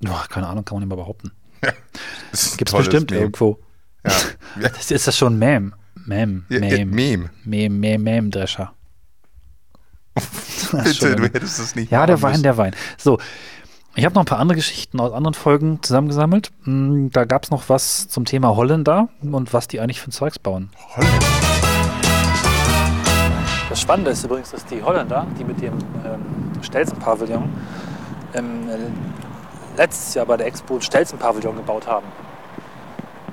[0.00, 1.32] Boah, keine Ahnung, kann man nicht mal behaupten.
[2.56, 3.22] Gibt es bestimmt Meme.
[3.22, 3.58] irgendwo.
[4.04, 4.12] Ja.
[4.60, 4.68] ja.
[4.76, 5.74] Das ist das schon Mem.
[6.06, 6.44] Mem.
[6.50, 6.90] Ja, Mem.
[6.90, 7.30] Meme.
[7.44, 8.72] Mem, Mem, Mem-Drescher.
[10.84, 12.42] Bitte, du hättest es nicht Ja, der Wein, müssen.
[12.42, 12.74] der Wein.
[12.98, 13.18] So,
[13.94, 16.50] ich habe noch ein paar andere Geschichten aus anderen Folgen zusammengesammelt.
[16.64, 20.12] Hm, Da gab es noch was zum Thema Holländer und was die eigentlich für ein
[20.12, 20.70] Zeugs bauen.
[20.96, 21.24] Holland.
[23.68, 25.72] Das Spannende ist übrigens, dass die Holländer, die mit dem
[26.04, 27.48] ähm, Stelzen-Pavillon
[28.34, 32.06] ähm, äh, letztes Jahr bei der Expo ein Stelzen-Pavillon gebaut haben.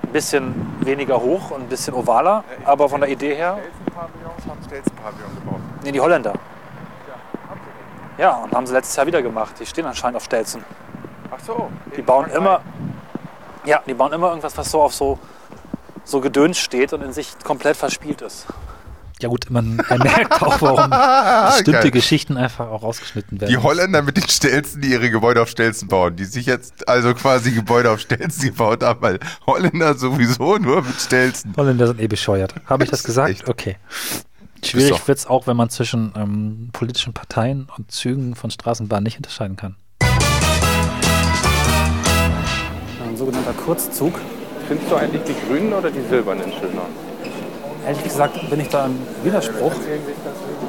[0.02, 4.60] Ein bisschen weniger hoch und ein bisschen ovaler, aber von der Idee her, Stelzenpavillons haben
[4.66, 5.60] Stelzenpavillon gebaut.
[5.84, 6.34] nee, die Holländer.
[8.18, 9.56] Ja, und haben sie letztes Jahr wieder gemacht.
[9.60, 10.64] Die stehen anscheinend auf Stelzen.
[11.32, 11.70] Ach so.
[11.98, 12.62] Die bauen immer,
[13.66, 15.18] ja, die bauen immer irgendwas, was so auf so,
[16.04, 18.46] so Gedöns steht und in sich komplett verspielt ist.
[19.20, 20.90] Ja gut, man merkt auch, warum
[21.52, 21.92] bestimmte Geil.
[21.92, 23.52] Geschichten einfach auch rausgeschnitten werden.
[23.52, 27.14] Die Holländer mit den Stelzen, die ihre Gebäude auf Stelzen bauen, die sich jetzt also
[27.14, 31.54] quasi Gebäude auf Stelzen gebaut haben, weil Holländer sowieso nur mit Stelzen.
[31.56, 32.56] Holländer sind eh bescheuert.
[32.66, 33.30] Habe ich das gesagt?
[33.30, 33.78] echt- Okay.
[34.64, 39.18] Schwierig wird es auch, wenn man zwischen ähm, politischen Parteien und Zügen von Straßenbahnen nicht
[39.18, 39.76] unterscheiden kann.
[43.12, 44.20] So sogenannter Kurzzug.
[44.68, 46.86] Findest du eigentlich die grünen oder die silbernen schöner?
[47.86, 49.74] Ehrlich gesagt bin ich da im Widerspruch.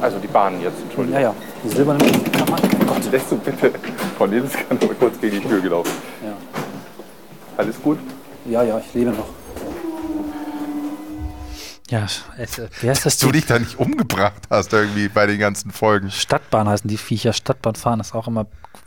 [0.02, 1.20] Also die Bahnen jetzt, Entschuldigung.
[1.20, 2.60] Ja, ja, die silbernen kann man.
[2.60, 3.12] Oh Gott.
[3.12, 3.70] Lässt du bitte.
[3.70, 5.92] Kann aber kurz gegen die Tür gelaufen.
[6.22, 6.32] Ja.
[7.56, 7.98] Alles gut?
[8.46, 9.28] ja, ja, ich lebe noch.
[11.94, 12.06] Ja,
[12.38, 13.18] es, äh, wie heißt das?
[13.18, 16.10] Dass du dich da nicht umgebracht hast irgendwie bei den ganzen Folgen.
[16.10, 17.32] Stadtbahn heißen die Viecher.
[17.32, 18.46] Stadtbahn fahren ist auch immer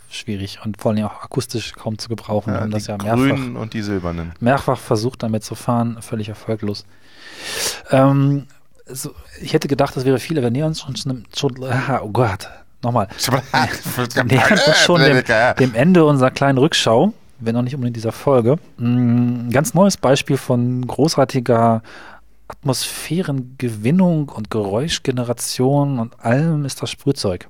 [0.09, 2.53] schwierig und vor allem auch akustisch kaum zu gebrauchen.
[2.53, 4.33] Ja, haben die das ja mehrfach, grünen und die silbernen.
[4.41, 6.85] mehrfach versucht, damit zu fahren, völlig erfolglos.
[7.91, 8.47] Ähm,
[8.85, 12.09] so, ich hätte gedacht, das wäre viel, aber nähern uns schon, schon, schon ah, oh
[12.09, 12.49] Gott,
[12.83, 13.07] nochmal.
[14.25, 15.23] Nähern uns schon dem,
[15.59, 18.57] dem Ende unserer kleinen Rückschau, wenn auch nicht unbedingt dieser Folge.
[18.77, 21.81] Mm, Ein ganz neues Beispiel von großartiger
[22.47, 27.49] Atmosphärengewinnung und Geräuschgeneration und allem ist das Sprühzeug.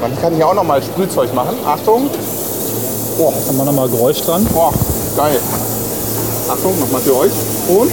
[0.00, 1.56] Man kann hier auch noch mal Sprühzeug machen.
[1.66, 2.08] Achtung.
[3.16, 4.46] Boah, Haben wir nochmal Geräusch dran?
[4.52, 4.72] boah,
[5.16, 5.40] geil.
[6.48, 7.32] Achtung, nochmal für euch.
[7.68, 7.90] Und?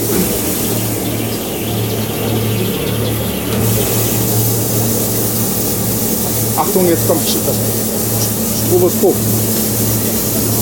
[6.58, 7.32] Achtung, jetzt kommt das
[8.68, 9.16] Stroboskop.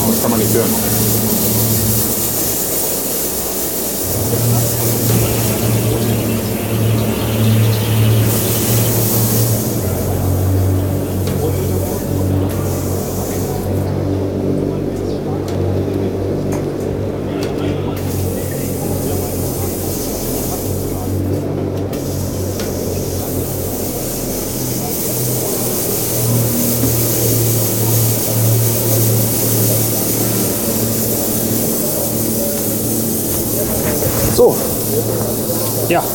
[0.08, 0.70] Das kann man nicht hören.
[4.24, 4.26] あ
[5.80, 5.83] っ!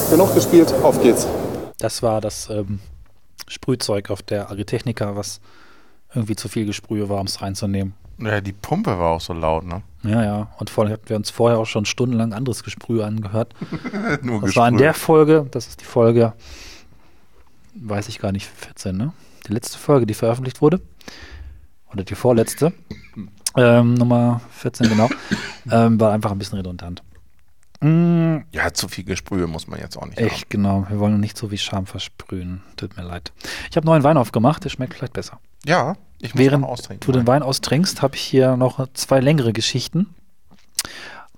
[0.09, 1.27] Genug gespielt, auf geht's.
[1.77, 2.79] das war das ähm,
[3.47, 5.39] Sprühzeug auf der Agritechnica, was
[6.13, 7.93] irgendwie zu viel Gesprühe war, um es reinzunehmen.
[8.17, 9.81] Ja, die Pumpe war auch so laut, ne?
[10.03, 10.47] Ja, ja.
[10.57, 13.53] Und vor allem hatten wir uns vorher auch schon stundenlang anderes Gesprühe angehört.
[14.21, 16.33] Nur Das war in der Folge, das ist die Folge,
[17.75, 19.13] weiß ich gar nicht, 14, ne?
[19.47, 20.81] Die letzte Folge, die veröffentlicht wurde.
[21.93, 22.73] Oder die vorletzte.
[23.55, 25.09] Ähm, Nummer 14, genau.
[25.71, 27.03] ähm, war einfach ein bisschen redundant.
[27.81, 30.27] Mm, Ja, zu viel Gesprühe muss man jetzt auch nicht haben.
[30.27, 30.85] echt, genau.
[30.89, 32.61] Wir wollen nicht so wie Scham versprühen.
[32.75, 33.31] Tut mir leid.
[33.69, 35.39] Ich habe neuen Wein aufgemacht, der schmeckt vielleicht besser.
[35.65, 37.05] Ja, ich muss Während austrinken.
[37.05, 40.13] du den Wein austrinkst, habe ich hier noch zwei längere Geschichten.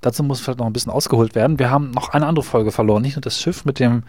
[0.01, 1.59] Dazu muss vielleicht noch ein bisschen ausgeholt werden.
[1.59, 3.03] Wir haben noch eine andere Folge verloren.
[3.03, 4.01] Nicht nur das Schiff mit dem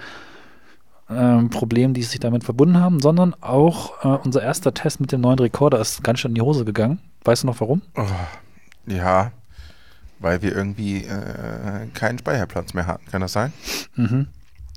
[1.10, 5.20] ähm, Problem, die sich damit verbunden haben, sondern auch äh, unser erster Test mit dem
[5.20, 6.98] neuen Rekorder ist ganz schön in die Hose gegangen.
[7.24, 7.82] Weißt du noch warum?
[8.86, 9.32] Ja,
[10.22, 13.04] weil wir irgendwie äh, keinen Speicherplatz mehr hatten.
[13.10, 13.52] Kann das sein?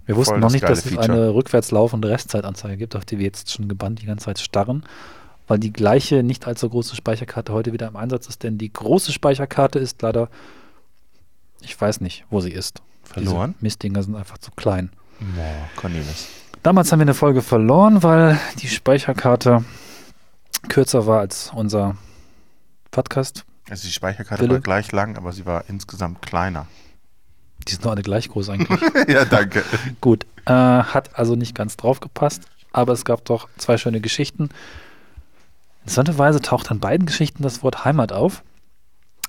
[0.05, 1.03] Wir wussten Voll noch das nicht, dass es Feature.
[1.03, 4.83] eine rückwärts laufende Restzeitanzeige gibt, auf die wir jetzt schon gebannt die ganze Zeit starren,
[5.47, 9.11] weil die gleiche, nicht allzu große Speicherkarte heute wieder im Einsatz ist, denn die große
[9.11, 10.29] Speicherkarte ist leider,
[11.61, 12.81] ich weiß nicht, wo sie ist.
[13.03, 13.53] Verloren?
[13.53, 14.89] Diese Mistdinger sind einfach zu klein.
[15.19, 16.27] Boah, Cornelis.
[16.63, 19.63] Damals haben wir eine Folge verloren, weil die Speicherkarte
[20.67, 21.95] kürzer war als unser
[22.91, 23.45] Podcast.
[23.69, 24.53] Also die Speicherkarte Wille?
[24.53, 26.67] war gleich lang, aber sie war insgesamt kleiner.
[27.67, 28.79] Die sind nur alle gleich groß eigentlich.
[29.07, 29.63] ja, danke.
[30.01, 34.49] Gut, äh, hat also nicht ganz drauf gepasst, aber es gab doch zwei schöne Geschichten.
[35.81, 38.43] Interessanterweise taucht an beiden Geschichten das Wort Heimat auf.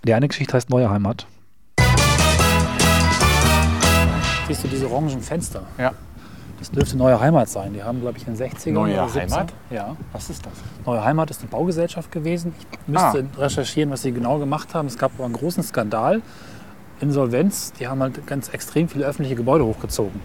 [0.04, 1.26] Die eine Geschichte heißt Neue Heimat.
[4.46, 5.66] Siehst du diese orangen Fenster?
[5.78, 5.94] Ja.
[6.58, 7.74] Das dürfte Neue Heimat sein.
[7.74, 9.20] Die haben, glaube ich, in den 60ern Neue oder 70ern.
[9.32, 9.52] Heimat?
[9.70, 9.96] Ja.
[10.12, 10.52] Was ist das?
[10.86, 12.54] Neue Heimat ist eine Baugesellschaft gewesen.
[12.58, 14.86] Ich müsste recherchieren, was sie genau gemacht haben.
[14.86, 16.22] Es gab aber einen großen Skandal.
[17.00, 20.18] Insolvenz, die haben halt ganz extrem viele öffentliche Gebäude hochgezogen.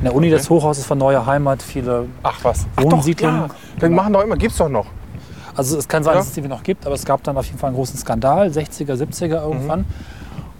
[0.00, 2.66] In der Uni des Hochhauses von Neue Heimat viele Ach was.
[2.76, 3.42] Ach Wohnsiedlungen.
[3.48, 3.54] doch, ja.
[3.78, 4.86] Dann machen doch immer, gibt's doch noch.
[5.56, 6.18] Also es kann sein, Ja.
[6.18, 8.48] dass es die noch gibt, aber es gab dann auf jeden Fall einen großen Skandal,
[8.50, 9.86] 60er, 70er irgendwann.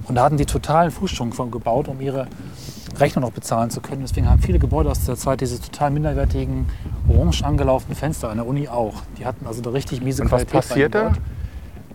[0.08, 2.26] Und da hatten die totalen Fußsprung von gebaut, um ihre
[3.00, 4.02] Rechnung noch bezahlen zu können.
[4.02, 6.66] Deswegen haben viele Gebäude aus der Zeit diese total minderwertigen,
[7.08, 8.94] orange angelaufenen Fenster, an der Uni auch.
[9.18, 11.12] Die hatten also da richtig miese Und was Qualität passiert da?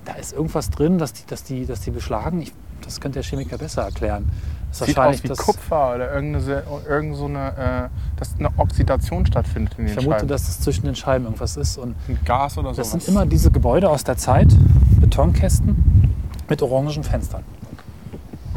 [0.05, 2.41] Da ist irgendwas drin, dass die, dass die, dass die beschlagen.
[2.41, 4.29] Ich, das könnte der Chemiker besser erklären.
[4.69, 8.33] Das ist Sieht wahrscheinlich aus wie das, Kupfer oder irgendeine, irgend so eine, äh, dass
[8.39, 10.27] eine Oxidation stattfindet in den Ich vermute, Scheiben.
[10.27, 11.77] dass es zwischen den Scheiben irgendwas ist.
[11.77, 13.05] Und Ein Gas oder das sowas.
[13.05, 14.47] sind immer diese Gebäude aus der Zeit,
[14.99, 16.11] Betonkästen
[16.49, 17.43] mit orangen Fenstern.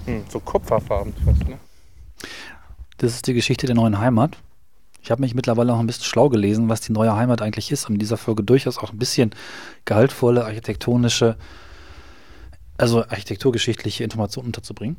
[0.06, 1.58] Hm, so kupferfarben fast, ne?
[2.98, 4.36] Das ist die Geschichte der neuen Heimat.
[5.02, 7.86] Ich habe mich mittlerweile noch ein bisschen schlau gelesen, was die neue Heimat eigentlich ist,
[7.88, 9.30] um in dieser Folge durchaus auch ein bisschen
[9.84, 11.36] gehaltvolle architektonische,
[12.76, 14.96] also architekturgeschichtliche Informationen unterzubringen.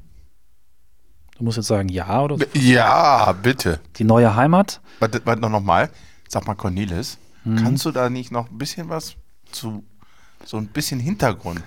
[1.37, 2.45] Du musst jetzt sagen, ja oder so.
[2.53, 3.79] Ja, bitte.
[3.97, 5.89] Die neue Heimat, Warte, warte noch, noch mal.
[6.29, 7.57] Sag mal, Cornelis, Mhm.
[7.57, 9.15] kannst du da nicht noch ein bisschen was
[9.51, 9.83] zu,
[10.43, 11.63] so ein bisschen Hintergrund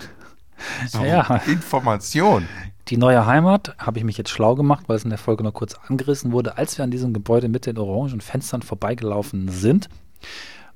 [0.91, 1.37] So, Ja.
[1.47, 2.47] Information.
[2.87, 5.53] Die neue Heimat habe ich mich jetzt schlau gemacht, weil es in der Folge noch
[5.53, 6.57] kurz angerissen wurde.
[6.57, 9.87] Als wir an diesem Gebäude mit den orangen Fenstern vorbeigelaufen sind,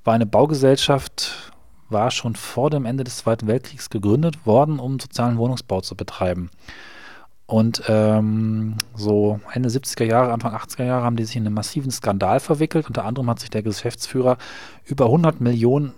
[0.03, 1.51] war eine Baugesellschaft,
[1.89, 6.49] war schon vor dem Ende des Zweiten Weltkriegs gegründet worden, um sozialen Wohnungsbau zu betreiben.
[7.47, 11.91] Und ähm, so Ende 70er Jahre, Anfang 80er Jahre haben die sich in einen massiven
[11.91, 12.87] Skandal verwickelt.
[12.87, 14.37] Unter anderem hat sich der Geschäftsführer
[14.85, 15.93] über 100 Millionen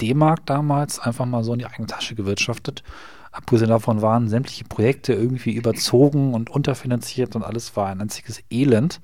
[0.00, 2.84] D-Mark damals einfach mal so in die eigene Tasche gewirtschaftet.
[3.32, 9.00] Abgesehen davon waren sämtliche Projekte irgendwie überzogen und unterfinanziert und alles war ein einziges Elend.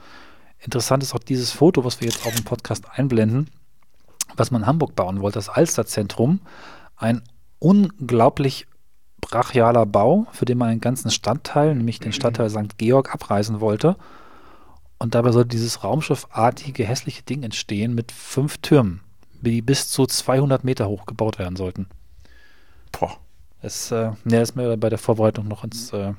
[0.60, 3.48] Interessant ist auch dieses Foto, was wir jetzt auch im Podcast einblenden,
[4.36, 6.40] was man in Hamburg bauen wollte, das Alsterzentrum.
[6.96, 7.22] Ein
[7.58, 8.66] unglaublich
[9.22, 12.76] brachialer Bau, für den man einen ganzen Stadtteil, nämlich den Stadtteil St.
[12.76, 13.96] Georg, abreißen wollte.
[14.98, 19.00] Und dabei sollte dieses raumschiffartige, hässliche Ding entstehen mit fünf Türmen,
[19.40, 21.86] die bis zu 200 Meter hoch gebaut werden sollten.
[22.92, 23.16] Boah.
[23.60, 26.12] Es äh, ja, ist mir bei der Vorbereitung noch ins äh,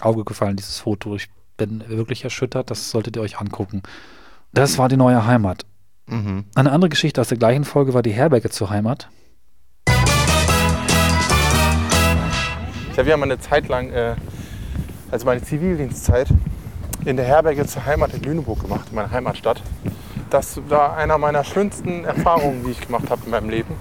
[0.00, 1.16] Auge gefallen, dieses Foto.
[1.16, 3.82] Ich bin wirklich erschüttert, das solltet ihr euch angucken.
[4.52, 5.66] Das war die neue Heimat.
[6.06, 6.44] Mhm.
[6.54, 9.08] Eine andere Geschichte aus der gleichen Folge war die Herberge zur Heimat.
[12.92, 14.14] Ich habe ja mal eine Zeit lang, äh,
[15.10, 16.28] also meine Zivildienstzeit,
[17.04, 19.60] in der Herberge zur Heimat in Lüneburg gemacht, in meiner Heimatstadt.
[20.30, 23.74] Das war einer meiner schönsten Erfahrungen, die ich gemacht habe in meinem Leben.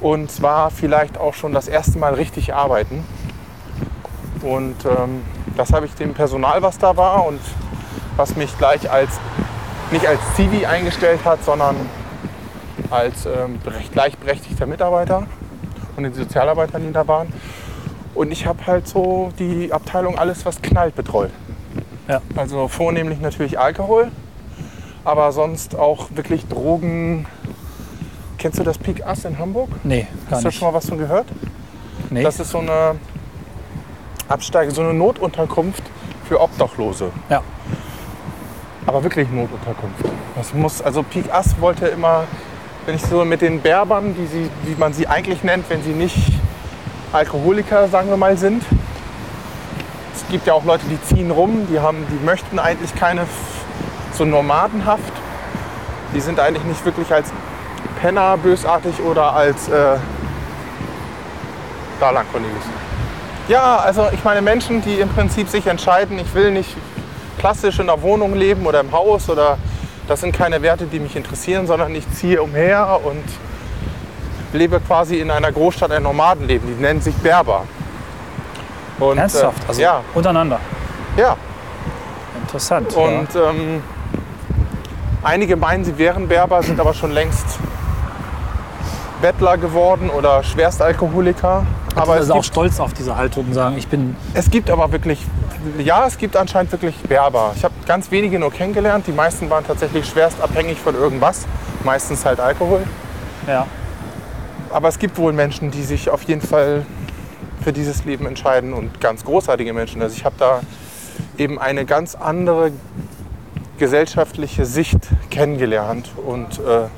[0.00, 3.04] Und zwar vielleicht auch schon das erste Mal richtig arbeiten.
[4.42, 5.22] Und ähm,
[5.56, 7.40] das habe ich dem Personal, was da war und
[8.16, 9.10] was mich gleich als,
[9.90, 11.76] nicht als Zivi eingestellt hat, sondern
[12.90, 15.26] als ähm, recht gleichberechtigter Mitarbeiter
[15.96, 17.32] und den Sozialarbeitern, die da waren.
[18.14, 21.30] Und ich habe halt so die Abteilung alles, was knallt, betreut.
[22.08, 22.22] Ja.
[22.36, 24.10] Also vornehmlich natürlich Alkohol,
[25.04, 27.26] aber sonst auch wirklich Drogen.
[28.38, 29.68] Kennst du das Peak Ass in Hamburg?
[29.84, 30.58] Nee, gar Hast du nicht.
[30.58, 31.26] schon mal was von gehört?
[32.10, 32.22] Nee.
[32.22, 32.94] Das ist so eine
[34.28, 35.82] Absteige, so eine Notunterkunft
[36.28, 37.10] für Obdachlose.
[37.28, 37.42] ja.
[38.86, 40.02] Aber wirklich Notunterkunft.
[40.34, 42.24] Das muss, also Peak Ass wollte immer,
[42.86, 45.90] wenn ich so mit den Berbern, die sie, wie man sie eigentlich nennt, wenn sie
[45.90, 46.16] nicht
[47.12, 48.62] Alkoholiker, sagen wir mal, sind.
[50.14, 53.26] Es gibt ja auch Leute, die ziehen rum, die haben, die möchten eigentlich keine
[54.14, 55.12] so Nomadenhaft.
[56.14, 57.30] Die sind eigentlich nicht wirklich als
[58.00, 59.96] Penner bösartig oder als äh,
[62.00, 62.54] da lang Cornelis.
[63.48, 66.76] Ja, also ich meine Menschen, die im Prinzip sich entscheiden, ich will nicht
[67.38, 69.58] klassisch in der Wohnung leben oder im Haus oder
[70.06, 73.24] das sind keine Werte, die mich interessieren, sondern ich ziehe umher und
[74.52, 76.66] lebe quasi in einer Großstadt ein Nomadenleben.
[76.76, 77.64] Die nennen sich Berber.
[78.98, 79.64] Und, Ernsthaft?
[79.64, 80.60] Äh, Also ja, untereinander.
[81.16, 81.36] ja.
[82.42, 82.94] Interessant.
[82.94, 83.82] Und ähm,
[85.22, 87.58] einige meinen, sie wären Berber, sind aber schon längst
[89.20, 91.42] Bettler geworden oder Schwerstalkoholiker.
[91.42, 91.66] ja.
[91.94, 94.50] Aber aber es also auch gibt, stolz auf diese Haltung und sagen, ich bin es
[94.50, 95.24] gibt aber wirklich,
[95.78, 97.52] ja, es gibt anscheinend wirklich Berber.
[97.56, 99.06] Ich habe ganz wenige nur kennengelernt.
[99.06, 101.46] Die meisten waren tatsächlich schwerst abhängig von irgendwas.
[101.84, 102.82] Meistens halt Alkohol.
[103.46, 103.66] ja.
[104.70, 106.84] Aber es gibt wohl Menschen, die sich auf jeden Fall
[107.62, 110.02] für dieses Leben entscheiden und ganz großartige Menschen.
[110.02, 110.60] Also ich habe da
[111.38, 112.72] eben eine ganz andere
[113.78, 114.98] gesellschaftliche Sicht
[115.30, 116.88] kennengelernt und äh,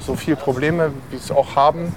[0.00, 1.94] so viele Probleme, wie sie es auch haben.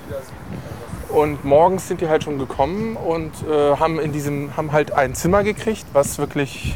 [1.09, 5.13] Und morgens sind die halt schon gekommen und äh, haben in diesem haben halt ein
[5.13, 6.75] Zimmer gekriegt, was wirklich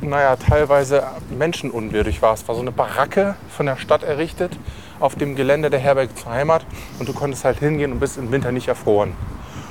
[0.00, 1.04] naja, teilweise
[1.36, 2.34] menschenunwürdig war.
[2.34, 4.56] Es war so eine Baracke von der Stadt errichtet
[5.00, 6.64] auf dem Gelände der Herberge zur Heimat
[6.98, 9.12] und du konntest halt hingehen und bist im Winter nicht erfroren.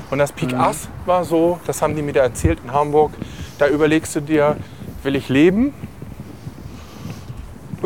[0.10, 3.12] Und das Peak Ass war so, das haben die mir da erzählt in Hamburg,
[3.58, 4.56] da überlegst du dir,
[5.04, 5.74] will ich leben?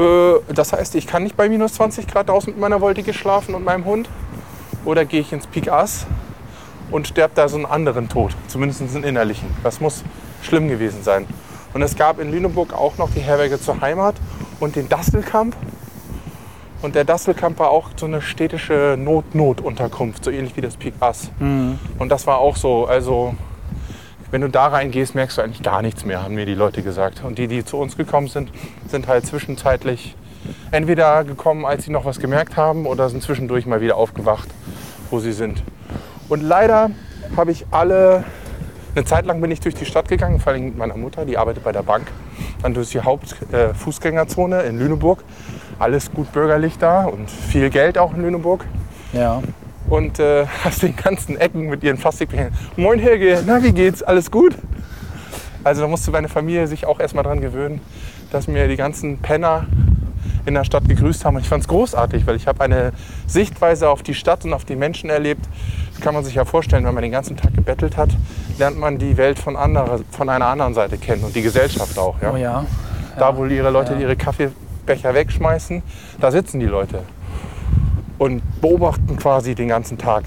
[0.01, 3.55] Äh, das heißt, ich kann nicht bei minus 20 Grad draußen mit meiner Woltige schlafen
[3.55, 4.09] und meinem Hund.
[4.83, 6.07] Oder gehe ich ins Peak Ass
[6.89, 9.49] und sterbe da so einen anderen Tod, zumindest einen innerlichen.
[9.63, 10.03] Das muss
[10.41, 11.27] schlimm gewesen sein.
[11.73, 14.15] Und es gab in Lüneburg auch noch die Herberge zur Heimat
[14.59, 15.55] und den Dasselkamp.
[16.81, 21.29] Und der Dasselkamp war auch so eine städtische Not-Not-Unterkunft, so ähnlich wie das Peak Ass.
[21.99, 23.35] Und das war auch so, also
[24.31, 27.23] wenn du da reingehst, merkst du eigentlich gar nichts mehr, haben mir die Leute gesagt.
[27.23, 28.49] Und die, die zu uns gekommen sind,
[28.87, 30.15] sind halt zwischenzeitlich
[30.71, 34.49] entweder gekommen, als sie noch was gemerkt haben, oder sind zwischendurch mal wieder aufgewacht,
[35.09, 35.61] wo sie sind.
[36.29, 36.91] Und leider
[37.35, 38.23] habe ich alle,
[38.95, 41.37] eine Zeit lang bin ich durch die Stadt gegangen, vor allem mit meiner Mutter, die
[41.37, 42.07] arbeitet bei der Bank,
[42.63, 45.23] dann durch die Hauptfußgängerzone in Lüneburg.
[45.77, 48.65] Alles gut bürgerlich da und viel Geld auch in Lüneburg
[49.13, 49.41] Ja.
[49.91, 52.49] Und äh, aus den ganzen Ecken mit ihren Plastikbecher.
[52.77, 54.01] Moin Helge, na wie geht's?
[54.01, 54.55] Alles gut?
[55.63, 57.81] Also da musste meine Familie sich auch erstmal dran gewöhnen,
[58.31, 59.67] dass mir die ganzen Penner
[60.45, 61.35] in der Stadt gegrüßt haben.
[61.35, 62.93] Und ich fand es großartig, weil ich habe eine
[63.27, 65.45] Sichtweise auf die Stadt und auf die Menschen erlebt.
[65.91, 68.09] Das kann man sich ja vorstellen, wenn man den ganzen Tag gebettelt hat,
[68.57, 72.19] lernt man die Welt von, anderer, von einer anderen Seite kennen und die Gesellschaft auch.
[72.21, 72.31] Ja?
[72.33, 72.65] Oh ja.
[73.19, 73.99] Da, wo ihre Leute Ja.
[73.99, 75.83] ihre Kaffeebecher wegschmeißen,
[76.19, 77.01] da sitzen die Leute
[78.21, 80.25] und beobachten quasi den ganzen Tag.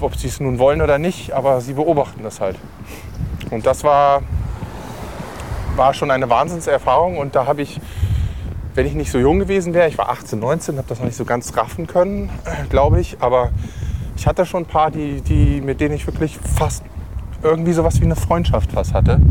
[0.00, 2.58] Ob sie es nun wollen oder nicht, aber sie beobachten das halt.
[3.50, 4.20] Und das war,
[5.76, 7.80] war schon eine Wahnsinnserfahrung und da habe ich,
[8.74, 11.16] wenn ich nicht so jung gewesen wäre, ich war 18, 19, habe das noch nicht
[11.16, 12.28] so ganz raffen können,
[12.68, 13.48] glaube ich, aber
[14.14, 16.84] ich hatte schon ein paar, die, die, mit denen ich wirklich fast
[17.42, 19.22] irgendwie sowas wie eine Freundschaft fast hatte.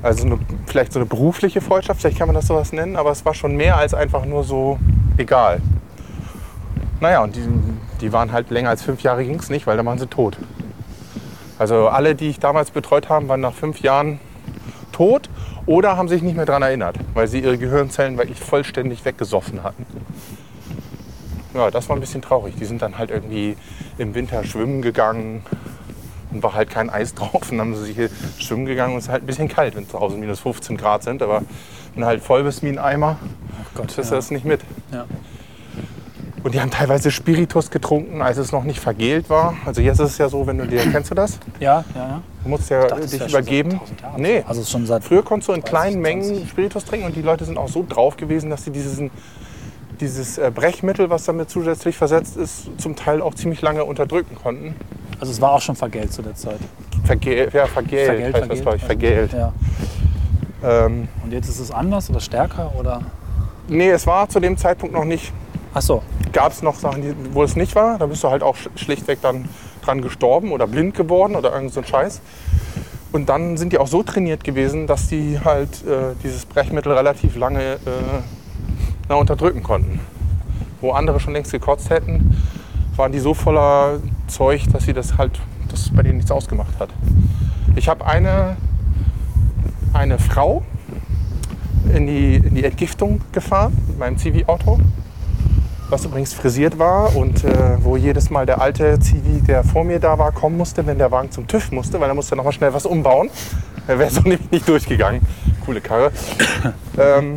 [0.00, 3.24] Also eine, vielleicht so eine berufliche Freundschaft, vielleicht kann man das sowas nennen, aber es
[3.24, 4.78] war schon mehr als einfach nur so
[5.20, 5.60] egal.
[7.00, 7.46] Naja, und die,
[8.00, 10.36] die waren halt länger als fünf Jahre ging es nicht, weil dann waren sie tot.
[11.58, 14.18] Also alle, die ich damals betreut habe, waren nach fünf Jahren
[14.92, 15.30] tot
[15.66, 19.86] oder haben sich nicht mehr daran erinnert, weil sie ihre Gehirnzellen wirklich vollständig weggesoffen hatten.
[21.54, 22.54] Ja, das war ein bisschen traurig.
[22.56, 23.56] Die sind dann halt irgendwie
[23.98, 25.42] im Winter schwimmen gegangen
[26.30, 27.50] und war halt kein Eis drauf.
[27.50, 29.74] Und dann haben sie sich hier schwimmen gegangen und es ist halt ein bisschen kalt,
[29.74, 31.22] wenn zu Hause minus 15 Grad sind.
[31.22, 31.42] Aber
[31.94, 33.88] wenn du halt voll bist wie ein Eimer, Oh Gott.
[33.88, 34.18] kriegst du Ja.
[34.18, 34.60] das nicht mit.
[34.92, 35.04] Ja.
[36.42, 39.54] Und die haben teilweise Spiritus getrunken, als es noch nicht vergelt war.
[39.66, 41.38] Also jetzt ist es ja so, wenn du dir, kennst du das?
[41.60, 42.22] Ja, ja, ja.
[42.42, 43.70] Du musst ja dachte, dich schon übergeben.
[43.72, 44.46] seit 1000 Jahren nee, so.
[44.46, 46.02] Also schon seit früher konntest du in 30, kleinen 20.
[46.02, 49.10] Mengen Spiritus trinken und die Leute sind auch so drauf gewesen, dass sie diesen,
[50.00, 54.74] dieses äh, Brechmittel, was damit zusätzlich versetzt ist, zum Teil auch ziemlich lange unterdrücken konnten.
[55.20, 56.56] Also es war auch schon vergelt zu der Zeit.
[57.04, 59.34] Vergel ja, vergelt, heißt das, glaube ich, vergelt.
[59.34, 59.52] Ja.
[60.62, 63.00] Ähm, Und jetzt ist es anders oder stärker oder?
[63.68, 65.32] nee, es war zu dem Zeitpunkt noch nicht.
[65.74, 66.02] Ach so.
[66.32, 68.68] Gab es noch Sachen, die, wo es nicht war, da bist du halt auch sch-
[68.76, 69.48] schlichtweg dann
[69.82, 72.20] dran gestorben oder blind geworden oder irgend so ein Scheiß.
[73.12, 77.36] Und dann sind die auch so trainiert gewesen, dass die halt äh, dieses Brechmittel relativ
[77.36, 77.78] lange äh,
[79.08, 80.00] na, unterdrücken konnten.
[80.80, 82.36] Wo andere schon längst gekotzt hätten,
[82.96, 83.98] waren die so voller
[84.28, 85.40] Zeug, dass sie das halt,
[85.70, 86.90] dass es bei denen nichts ausgemacht hat.
[87.76, 88.56] Ich habe eine,
[90.00, 90.62] eine Frau
[91.94, 94.78] in die, in die Entgiftung gefahren mit meinem Zivi-Auto
[95.90, 99.98] was übrigens frisiert war und äh, wo jedes Mal der alte Zivi, der vor mir
[99.98, 102.52] da war, kommen musste, wenn der Wagen zum TÜV musste, weil er musste noch mal
[102.52, 103.28] schnell was umbauen.
[103.86, 105.20] Er wäre so nämlich nicht durchgegangen.
[105.64, 106.12] Coole Karre.
[106.98, 107.36] ähm,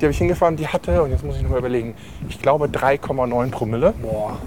[0.00, 1.94] die habe ich hingefahren, die hatte, und jetzt muss ich noch mal überlegen,
[2.28, 3.94] ich glaube 3,9 Promille.
[4.02, 4.38] Boah.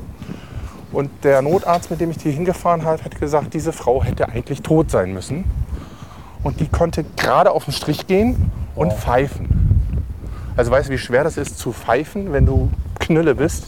[0.92, 4.62] Und der Notarzt, mit dem ich die hingefahren habe, hat gesagt, diese Frau hätte eigentlich
[4.62, 5.46] tot sein müssen.
[6.46, 9.00] Und die konnte gerade auf den Strich gehen und Wow.
[9.04, 9.50] pfeifen.
[10.56, 12.70] Also weißt du, wie schwer das ist zu pfeifen, wenn du
[13.00, 13.66] Knülle bist?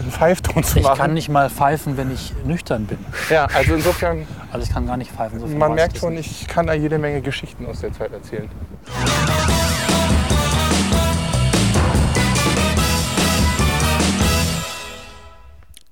[0.00, 0.96] Einen Pfeifton zu Ich machen.
[0.96, 2.96] kann nicht mal pfeifen, wenn ich nüchtern bin.
[3.28, 5.38] Ja, also insofern, Also ich kann gar nicht pfeifen.
[5.40, 6.30] So viel man merkt ich schon, nicht.
[6.30, 8.48] ich kann da jede Menge Geschichten aus der Zeit erzählen.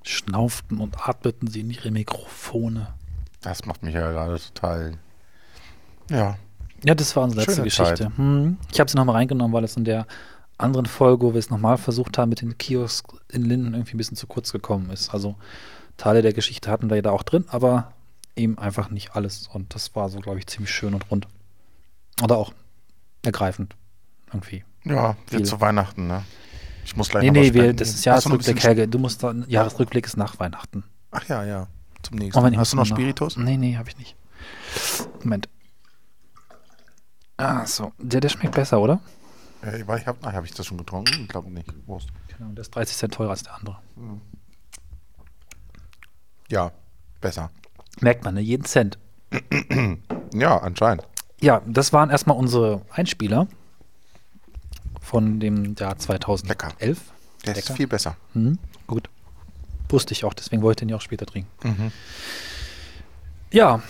[0.04, 2.88] Schnauften und atmeten sie in ihre Mikrofone.
[3.40, 4.94] Das macht mich ja gerade total.
[6.10, 6.36] Ja.
[6.84, 8.12] Ja, das war unsere letzte Schöne Geschichte.
[8.16, 8.58] Hm.
[8.72, 10.06] Ich habe sie nochmal reingenommen, weil es in der
[10.58, 13.98] anderen Folge, wo wir es nochmal versucht haben, mit den Kiosk in Linden irgendwie ein
[13.98, 15.10] bisschen zu kurz gekommen ist.
[15.10, 15.36] Also
[15.96, 17.92] Teile der Geschichte hatten wir ja da auch drin, aber
[18.36, 19.48] eben einfach nicht alles.
[19.52, 21.28] Und das war so, glaube ich, ziemlich schön und rund.
[22.22, 22.52] Oder auch
[23.22, 23.76] ergreifend.
[24.32, 24.64] Irgendwie.
[24.84, 25.44] Ja, Viel.
[25.44, 26.24] zu Weihnachten, ne?
[26.84, 28.88] Ich muss gleich Nee, nee, wir, das ist Jahresrückblick, Helge.
[28.88, 30.82] Du musst da, Jahresrückblick ist nach Weihnachten.
[31.12, 31.68] Ach ja, ja.
[32.02, 32.46] Zum nächsten.
[32.52, 33.36] ich Hast du noch nach- Spiritus?
[33.36, 34.16] Nee, nee, habe ich nicht.
[35.22, 35.48] Moment.
[37.42, 37.92] Ah, so.
[37.98, 39.00] Der, der schmeckt besser, oder?
[39.62, 41.22] Äh, weil ich hab, ah, habe ich das schon getrunken?
[41.22, 41.68] Ich glaube nicht.
[41.86, 42.08] Wurst.
[42.36, 43.78] Genau, der ist 30 Cent teurer als der andere.
[46.48, 46.72] Ja,
[47.20, 47.50] besser.
[48.00, 48.40] Merkt man, ne?
[48.40, 48.98] Jeden Cent.
[50.34, 51.06] Ja, anscheinend.
[51.40, 53.46] Ja, das waren erstmal unsere Einspieler
[55.00, 57.00] von dem Jahr 2011.
[57.46, 57.70] Der Lecker.
[57.70, 58.16] ist viel besser.
[58.34, 59.08] Mhm, gut.
[59.88, 61.50] Wusste ich auch, deswegen wollte ich den ja auch später trinken.
[61.68, 61.92] Mhm.
[63.50, 63.82] Ja,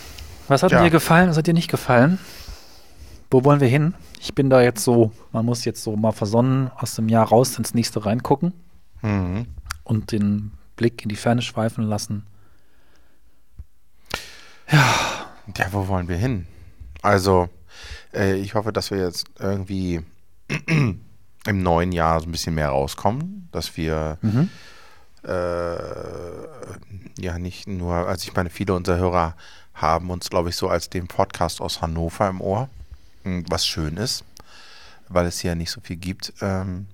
[0.49, 0.83] was hat Ja.
[0.83, 2.19] dir gefallen, was hat dir nicht gefallen?
[3.33, 3.95] Wo wollen wir hin?
[4.21, 7.57] Ich bin da jetzt so, man muss jetzt so mal versonnen aus dem Jahr raus
[7.57, 8.53] ins nächste reingucken
[9.01, 9.47] Mhm.
[9.85, 12.27] und den Blick in die Ferne schweifen lassen.
[14.71, 16.47] Ja, wo wollen wir hin?
[17.03, 17.49] Also,
[18.15, 20.03] äh, ich hoffe, dass wir jetzt irgendwie
[20.67, 21.01] im
[21.63, 24.49] neuen Jahr so ein bisschen mehr rauskommen, dass wir Mhm.
[25.25, 29.37] äh, ja nicht nur, also ich meine, viele unserer Hörer
[29.75, 32.69] haben uns, glaube ich, so als den Podcast aus Hannover im Ohr,
[33.25, 34.25] was schön ist,
[35.09, 36.33] weil es hier nicht so viel gibt.
[36.41, 36.87] Ähm,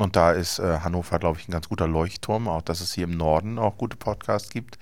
[0.00, 3.04] und da ist äh, Hannover, glaube ich, ein ganz guter Leuchtturm, auch dass es hier
[3.04, 4.76] im Norden auch gute Podcasts gibt,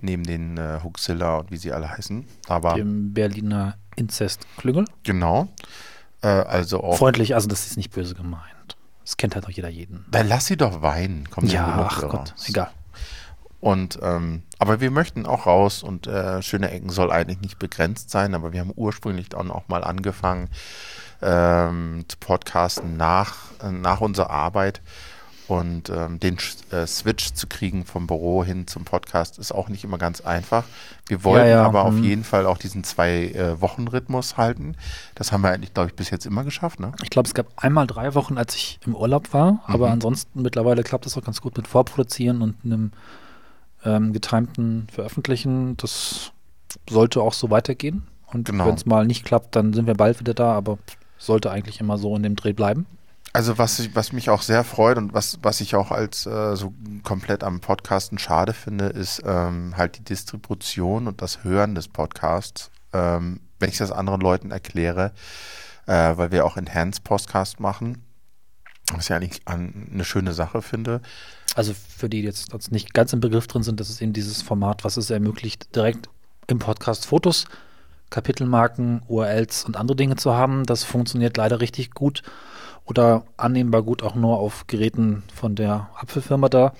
[0.00, 2.24] neben den äh, Huxilla und wie sie alle heißen.
[2.48, 4.86] Aber Dem Berliner Inzest-Klüngel.
[5.02, 5.48] Genau.
[6.22, 6.96] Äh, also auch.
[6.96, 8.76] Freundlich, also das ist nicht böse gemeint.
[9.04, 10.06] Das kennt halt auch jeder jeden.
[10.10, 11.28] Dann lass sie doch weinen.
[11.28, 12.10] Kommt Ja, ach raus.
[12.10, 12.70] Gott, egal.
[13.64, 18.10] Und ähm, aber wir möchten auch raus und äh, schöne Ecken soll eigentlich nicht begrenzt
[18.10, 20.50] sein, aber wir haben ursprünglich dann auch mal angefangen
[21.22, 24.82] ähm, zu podcasten nach, äh, nach unserer Arbeit.
[25.48, 26.36] Und ähm, den
[26.72, 30.64] äh, Switch zu kriegen vom Büro hin zum Podcast ist auch nicht immer ganz einfach.
[31.06, 32.04] Wir wollten ja, aber auf hm.
[32.04, 34.76] jeden Fall auch diesen zwei-Wochen-Rhythmus halten.
[35.14, 36.80] Das haben wir eigentlich, glaube ich, bis jetzt immer geschafft.
[36.80, 36.92] Ne?
[37.02, 39.92] Ich glaube, es gab einmal drei Wochen, als ich im Urlaub war, aber Mhm.
[39.94, 42.92] ansonsten mittlerweile klappt es auch ganz gut mit Vorproduzieren und einem
[43.84, 45.76] ähm, getimten Veröffentlichen.
[45.76, 46.32] Das
[46.88, 48.06] sollte auch so weitergehen.
[48.26, 48.66] Und Genau.
[48.66, 50.78] wenn es mal nicht klappt, dann sind wir bald wieder da, aber
[51.18, 52.86] sollte eigentlich immer so in dem Dreh bleiben.
[53.32, 56.54] Also was, ich- was mich auch sehr freut und was, was ich auch als äh,
[56.56, 56.72] so
[57.02, 62.70] komplett am Podcasten schade finde, ist ähm, halt die Distribution und das Hören des Podcasts.
[62.92, 65.12] Ähm, wenn ich das anderen Leuten erkläre,
[65.86, 68.04] äh, weil wir auch Enhanced Podcast machen,
[68.92, 71.00] was ich eigentlich an, eine schöne Sache finde.
[71.54, 74.42] Also für die, die jetzt nicht ganz im Begriff drin sind, das ist eben dieses
[74.42, 76.08] Format, was es ermöglicht, direkt
[76.48, 77.46] im Podcast Fotos,
[78.10, 80.64] Kapitelmarken, URLs und andere Dinge zu haben.
[80.64, 82.22] Das funktioniert leider richtig gut
[82.84, 86.74] oder annehmbar gut auch nur auf Geräten von der Apfelfirma da.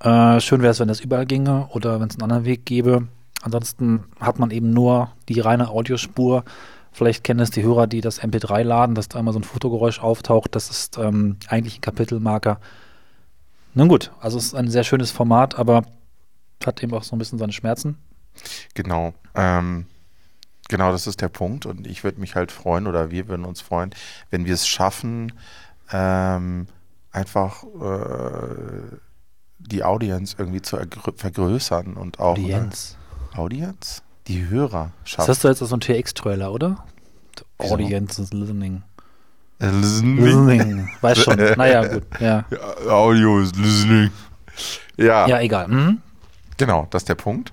[0.00, 3.08] Äh, schön wäre es, wenn das überall ginge oder wenn es einen anderen Weg gäbe.
[3.42, 6.44] Ansonsten hat man eben nur die reine Audiospur.
[6.92, 10.00] Vielleicht kennen es die Hörer, die das MP3 laden, dass da immer so ein Fotogeräusch
[10.00, 10.54] auftaucht.
[10.54, 12.60] Das ist ähm, eigentlich ein Kapitelmarker.
[13.74, 15.82] Nun gut, also es ist ein sehr schönes Format, aber
[16.64, 17.96] hat eben auch so ein bisschen seine Schmerzen.
[18.74, 19.14] Genau.
[19.34, 19.86] Ähm,
[20.68, 21.66] genau, das ist der Punkt.
[21.66, 23.90] Und ich würde mich halt freuen, oder wir würden uns freuen,
[24.30, 25.32] wenn wir es schaffen,
[25.92, 26.66] ähm,
[27.12, 28.96] einfach äh,
[29.58, 32.96] die Audience irgendwie zu ergrö- vergrößern und auch Audienz.
[33.34, 34.02] Äh, Audience?
[34.26, 35.28] Die Hörer Das schaffen.
[35.28, 36.84] hast du jetzt als so ein TX-Trailer, oder?
[37.58, 37.74] Wieso?
[37.74, 38.82] Audience is listening.
[39.60, 40.88] Listening.
[41.00, 41.36] Weiß schon.
[41.56, 42.04] naja, gut.
[42.18, 44.10] Ja, Ja, Audio ist listening.
[44.96, 45.68] Ja, ja egal.
[45.68, 45.98] Mhm.
[46.56, 47.52] genau, das ist der Punkt.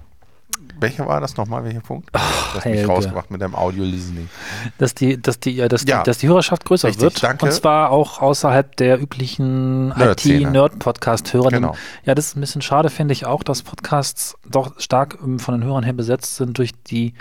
[0.80, 1.64] Welcher war das nochmal?
[1.64, 2.10] Welcher Punkt?
[2.14, 2.86] du hast mich Helge.
[2.88, 4.30] rausgebracht mit deinem Audio-Listening.
[4.78, 6.00] Dass, die, dass, die, ja, dass, Ja.
[6.00, 7.24] die, dass die Hörerschaft größer Richtig, wird.
[7.24, 7.46] danke.
[7.46, 9.92] Und zwar auch außerhalb der üblichen.
[9.98, 11.50] IT-Nerd-Podcast-Hörer.
[11.50, 11.76] Genau.
[12.04, 15.56] Ja, das ist ein bisschen schade, finde ich auch, dass Podcasts doch stark ähm, von
[15.60, 17.16] den Hörern her besetzt sind durch die,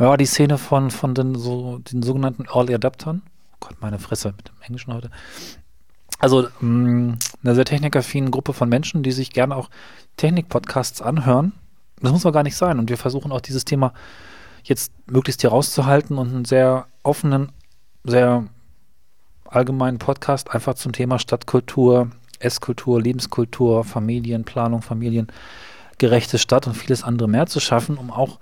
[0.00, 3.22] ja, die Szene von, von den, so, den sogenannten Early Adaptern.
[3.60, 5.10] Gott, meine Fresse mit dem Englischen heute.
[6.18, 9.70] Also mh, eine sehr technikaffine Gruppe von Menschen, die sich gerne auch
[10.16, 11.52] Technik-Podcasts anhören.
[12.00, 12.78] Das muss aber gar nicht sein.
[12.78, 13.92] Und wir versuchen auch dieses Thema
[14.64, 17.52] jetzt möglichst hier rauszuhalten und einen sehr offenen,
[18.04, 18.46] sehr
[19.44, 27.46] allgemeinen Podcast einfach zum Thema Stadtkultur, Esskultur, Lebenskultur, Familienplanung, familiengerechte Stadt und vieles andere mehr
[27.46, 28.38] zu schaffen, um auch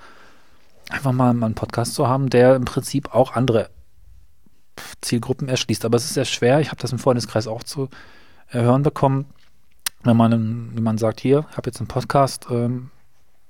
[0.91, 3.71] einfach mal einen Podcast zu haben, der im Prinzip auch andere
[5.01, 5.85] Zielgruppen erschließt.
[5.85, 6.61] Aber es ist sehr schwer.
[6.61, 7.89] Ich habe das im Freundeskreis auch zu
[8.49, 9.27] hören bekommen.
[10.03, 12.91] Wenn man, wenn man sagt, hier, ich habe jetzt einen Podcast, ähm,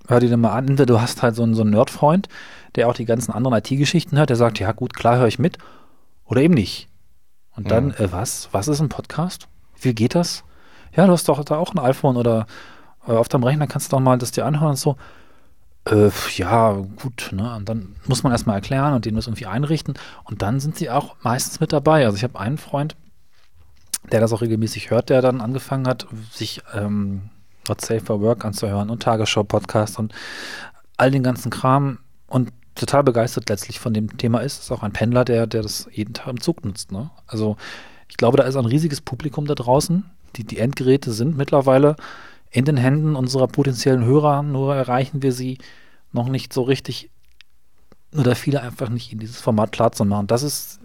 [0.07, 0.68] hör dir den mal an.
[0.68, 2.29] Entweder du hast halt so einen, so einen Nerdfreund,
[2.77, 5.59] der auch die ganzen anderen IT-Geschichten hört, der sagt, ja gut, klar höre ich mit.
[6.27, 6.89] Oder eben nicht.
[7.57, 7.95] Und dann, Mhm.
[7.99, 8.49] äh, was?
[8.53, 9.49] Was ist ein Podcast?
[9.81, 10.45] Wie geht das?
[10.97, 12.47] Ja, du hast doch da auch ein iPhone oder
[13.07, 14.97] äh, auf deinem Rechner kannst du doch mal das dir anhören und so.
[15.87, 17.55] Äh, ja, gut, ne?
[17.57, 19.95] Und dann muss man erstmal erklären und den das irgendwie einrichten.
[20.24, 22.05] Und dann sind sie auch meistens mit dabei.
[22.07, 22.97] Also ich habe einen Freund,
[24.11, 27.30] der das auch regelmäßig hört, der dann angefangen hat, sich ähm,
[27.68, 30.14] Not Safe for Work anzuhören und Tagesschau-Podcast und
[30.97, 34.61] all den ganzen Kram und total begeistert letztlich von dem Thema ist.
[34.61, 36.93] Ist auch ein Pendler, der, der das jeden Tag im Zug nutzt.
[36.93, 37.11] Ne?
[37.26, 37.57] Also
[38.09, 40.05] ich glaube, da ist ein riesiges Publikum da draußen.
[40.37, 41.97] Die, die Endgeräte sind mittlerweile
[42.55, 45.59] in den Händen unserer potenziellen Hörer, nur erreichen wir sie
[46.13, 47.11] noch nicht so richtig
[48.17, 50.29] oder viele einfach nicht in dieses Format klar zu machen.
[50.29, 50.79] Das ist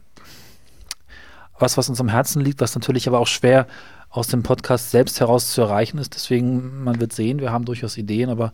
[1.59, 3.67] was, was uns am Herzen liegt, was natürlich aber auch schwer
[4.09, 6.15] aus dem Podcast selbst heraus zu erreichen ist.
[6.15, 8.51] Deswegen, man wird sehen, wir haben durchaus Ideen, aber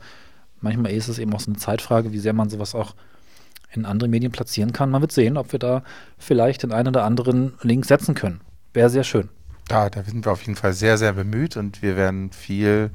[0.60, 2.96] manchmal ist es eben auch so eine Zeitfrage, wie sehr man sowas auch
[3.72, 4.92] in andere Medien platzieren kann.
[4.92, 5.84] Man wird sehen, ob wir da
[6.18, 8.42] vielleicht den einen oder anderen Link setzen können.
[8.74, 9.30] Wäre sehr schön.
[9.70, 12.92] Ja, da sind wir auf jeden Fall sehr, sehr bemüht und wir werden viel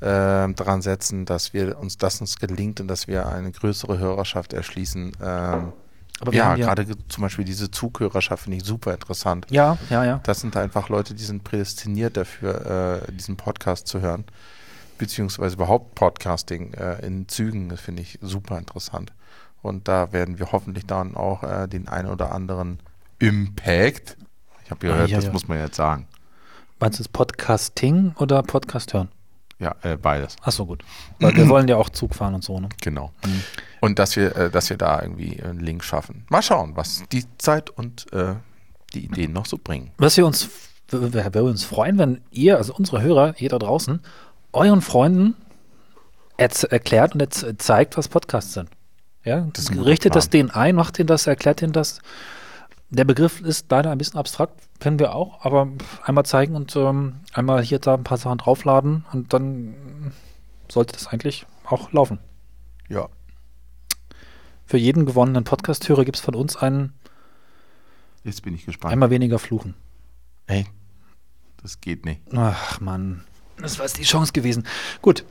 [0.00, 4.52] äh, daran setzen, dass wir uns das uns gelingt und dass wir eine größere Hörerschaft
[4.52, 5.12] erschließen.
[5.22, 5.72] Ähm,
[6.20, 9.46] Aber wir ja, ja- gerade ge- zum Beispiel diese Zughörerschaft finde ich super interessant.
[9.50, 10.20] Ja, ja, ja.
[10.24, 14.24] Das sind einfach Leute, die sind prädestiniert dafür, äh, diesen Podcast zu hören.
[14.98, 19.12] Beziehungsweise überhaupt Podcasting äh, in Zügen, das finde ich super interessant.
[19.62, 22.80] Und da werden wir hoffentlich dann auch äh, den einen oder anderen
[23.18, 24.16] Impact,
[24.66, 25.32] ich habe gehört, Ah, ja, das ja.
[25.32, 26.06] muss man jetzt sagen.
[26.80, 29.08] Meinst du es Podcasting oder Podcast hören?
[29.60, 30.34] Ja, äh, beides.
[30.42, 30.82] Ach so, gut.
[31.20, 32.68] Weil wir wollen ja auch Zug fahren und so, ne?
[32.82, 33.12] Genau.
[33.80, 36.26] Und dass wir, äh, dass wir da irgendwie einen Link schaffen.
[36.28, 38.34] Mal schauen, was die Zeit und äh,
[38.92, 39.92] die Ideen noch so bringen.
[39.98, 40.50] Was wir uns,
[40.90, 44.00] wir, wir uns freuen, wenn ihr, also unsere Hörer, ihr da draußen,
[44.52, 45.36] euren Freunden
[46.36, 48.68] erklärt und zeigt, was Podcasts sind.
[49.24, 52.00] Ja, Das richtet das denen ein, macht denen das, erklärt denen das.
[52.90, 55.68] Der Begriff ist leider ein bisschen abstrakt, kennen wir auch, aber
[56.04, 60.12] einmal zeigen und ähm, einmal hier da ein paar Sachen draufladen und dann
[60.68, 62.18] sollte das eigentlich auch laufen.
[62.88, 63.08] Ja.
[64.64, 66.92] Für jeden gewonnenen Podcast-Hörer gibt es von uns einen
[68.24, 68.92] Jetzt bin ich gespannt.
[68.92, 69.74] einmal weniger Fluchen.
[70.46, 70.66] Ey,
[71.62, 72.20] das geht nicht.
[72.34, 73.24] Ach Mann,
[73.58, 74.64] das war jetzt die Chance gewesen.
[75.02, 75.24] Gut.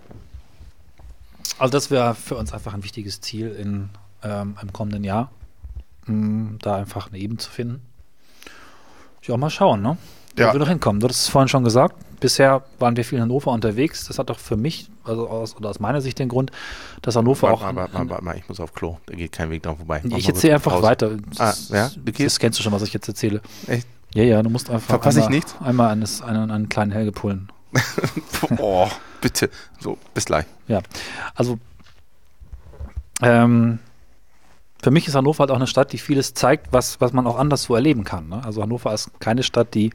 [1.57, 3.89] Also das wäre für uns einfach ein wichtiges Ziel in,
[4.23, 5.31] ähm, im kommenden Jahr,
[6.05, 7.81] mh, da einfach eine Ebene zu finden.
[9.23, 9.97] Ja, mal schauen, ne?
[10.37, 10.49] Ja.
[10.49, 10.99] Wo wir noch hinkommen.
[10.99, 11.95] Du hast es vorhin schon gesagt.
[12.19, 14.05] Bisher waren wir viel in Hannover unterwegs.
[14.07, 16.51] Das hat doch für mich, also aus, oder aus meiner Sicht den Grund,
[17.01, 17.61] dass Hannover auch.
[17.61, 18.97] Warte mal, ein- warte mal, warte mal, ich muss auf Klo.
[19.05, 20.01] Da geht kein Weg dran vorbei.
[20.03, 20.83] Mach ich erzähle einfach Pause.
[20.83, 21.11] weiter.
[21.37, 23.41] Ah, Das, ja, du das kennst du schon, was ich jetzt erzähle.
[23.67, 23.87] Echt?
[24.13, 25.55] Ja, ja, du musst einfach Verpasse ich einmal, nichts?
[25.61, 27.49] einmal eines, einen, einen kleinen Helge pullen.
[28.59, 28.87] Oh,
[29.21, 29.49] bitte.
[29.79, 30.45] So, bis gleich.
[30.67, 30.81] Ja,
[31.35, 31.57] also
[33.21, 33.79] ähm,
[34.85, 37.39] für mich ist Hannover halt auch eine Stadt, die vieles zeigt, was, was man auch
[37.39, 38.29] anderswo erleben kann.
[38.29, 38.43] Ne?
[38.45, 39.89] Also Hannover ist keine Stadt, die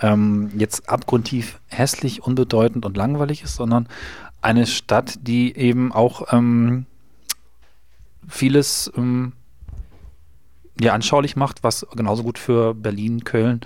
[0.00, 3.86] ähm, jetzt abgrundtief hässlich, unbedeutend und langweilig ist, sondern
[4.40, 6.86] eine Stadt, die eben auch ähm,
[8.26, 9.34] vieles ähm,
[10.80, 13.60] ja, anschaulich macht, was genauso gut für Berlin, Köln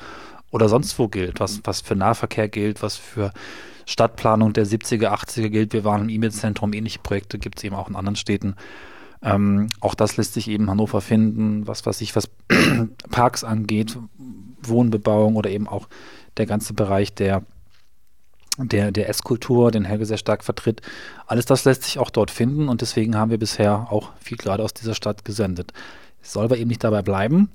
[0.51, 3.33] oder sonst wo gilt, was, was für Nahverkehr gilt, was für
[3.87, 5.73] Stadtplanung der 70er, 80er gilt.
[5.73, 8.57] Wir waren im E-Mail-Zentrum, ähnliche Projekte gibt es eben auch in anderen Städten.
[9.23, 12.29] Ähm, auch das lässt sich eben Hannover finden, was weiß ich, was
[13.11, 13.99] Parks angeht,
[14.63, 15.89] Wohnbebauung oder eben auch
[16.37, 17.43] der ganze Bereich der,
[18.59, 20.83] der, der Esskultur, den Helge sehr stark vertritt.
[21.27, 24.63] Alles das lässt sich auch dort finden und deswegen haben wir bisher auch viel gerade
[24.63, 25.73] aus dieser Stadt gesendet.
[26.23, 27.51] Es soll aber eben nicht dabei bleiben.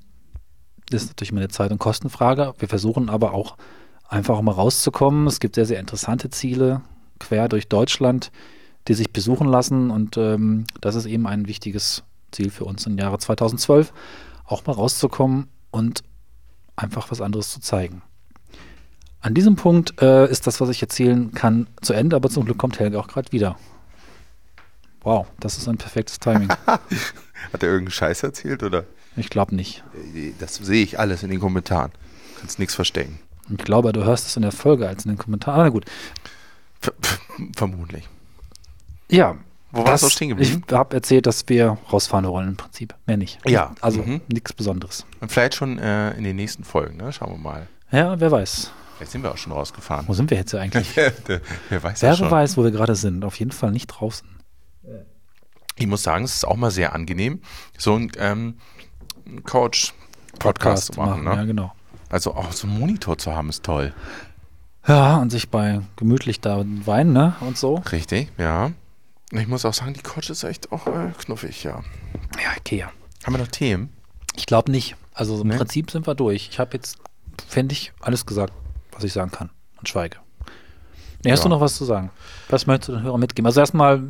[0.90, 2.54] Das ist natürlich immer eine Zeit- und Kostenfrage.
[2.60, 3.58] Wir versuchen aber auch
[4.08, 5.28] einfach mal rauszukommen.
[5.28, 6.82] Es gibt sehr, sehr interessante Ziele
[7.20, 8.32] quer durch Deutschland,
[8.88, 9.92] die sich besuchen lassen.
[9.92, 13.94] Und ähm, das ist eben ein wichtiges Ziel für uns im Jahre 2012,
[14.46, 16.04] auch mal rauszukommen und
[16.76, 18.02] einfach was anderes zu zeigen.
[19.22, 22.58] An diesem Punkt äh, ist das, was ich erzählen kann, zu Ende, aber zum Glück
[22.58, 23.58] kommt Helge auch gerade wieder.
[25.02, 26.50] Wow, das ist ein perfektes Timing.
[26.66, 26.82] Hat
[27.54, 28.86] er irgendeinen Scheiß erzählt oder?
[29.16, 29.84] Ich glaube nicht.
[30.40, 31.92] Das sehe ich alles in den Kommentaren.
[32.40, 33.20] Kannst nichts verstecken.
[33.50, 35.62] Ich glaube, du hörst es in der Folge als in den Kommentaren.
[35.62, 35.86] Na gut.
[36.82, 36.94] Ver
[37.56, 38.10] vermutlich.
[39.14, 39.36] Ja.
[39.72, 40.64] Wo warst du stehen geblieben?
[40.68, 42.94] Ich habe erzählt, dass wir rausfahren wollen im Prinzip.
[43.08, 43.40] Mehr nicht.
[43.50, 43.74] Ja.
[43.82, 44.22] Also Mhm.
[44.28, 45.06] nichts Besonderes.
[45.20, 47.12] Und vielleicht schon äh, in den nächsten Folgen, ne?
[47.12, 47.68] Schauen wir mal.
[47.92, 48.72] Ja, wer weiß.
[48.98, 50.08] Vielleicht sind wir auch schon rausgefahren.
[50.08, 50.96] Wo sind wir jetzt eigentlich?
[51.70, 53.26] Wer weiß wer weiß, wo wir gerade sind.
[53.26, 54.28] Auf jeden Fall nicht draußen.
[55.76, 57.42] Ich muss sagen, es ist auch mal sehr angenehm,
[57.78, 58.58] so einen ähm,
[59.44, 61.24] Couch-Podcast zu machen.
[61.26, 61.48] Ja, ne?
[61.48, 61.74] genau.
[62.10, 63.94] Also auch so einen Monitor zu haben, ist toll.
[64.88, 67.36] Ja, und sich bei gemütlich da weinen, ne?
[67.42, 67.76] Und so.
[67.92, 68.72] Richtig, ja.
[69.36, 71.82] Ich muss auch sagen, die Couch ist echt auch äh, knuffig, ja.
[72.42, 72.92] Ja, Ikea.
[73.24, 73.90] Haben wir noch Themen?
[74.36, 74.96] Ich glaube nicht.
[75.14, 75.58] Also im Nee?
[75.58, 76.50] Prinzip sind wir durch.
[76.52, 76.98] Ich habe jetzt,
[77.48, 78.54] fände ich, alles gesagt,
[78.92, 79.50] was ich sagen kann.
[79.80, 80.18] Und schweige.
[81.24, 81.44] Nee, hast Ja.
[81.46, 82.12] du noch was zu sagen?
[82.50, 83.46] Was möchtest du den Hörern mitgeben?
[83.48, 84.04] Also erstmal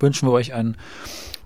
[0.00, 0.76] wünschen wir euch ein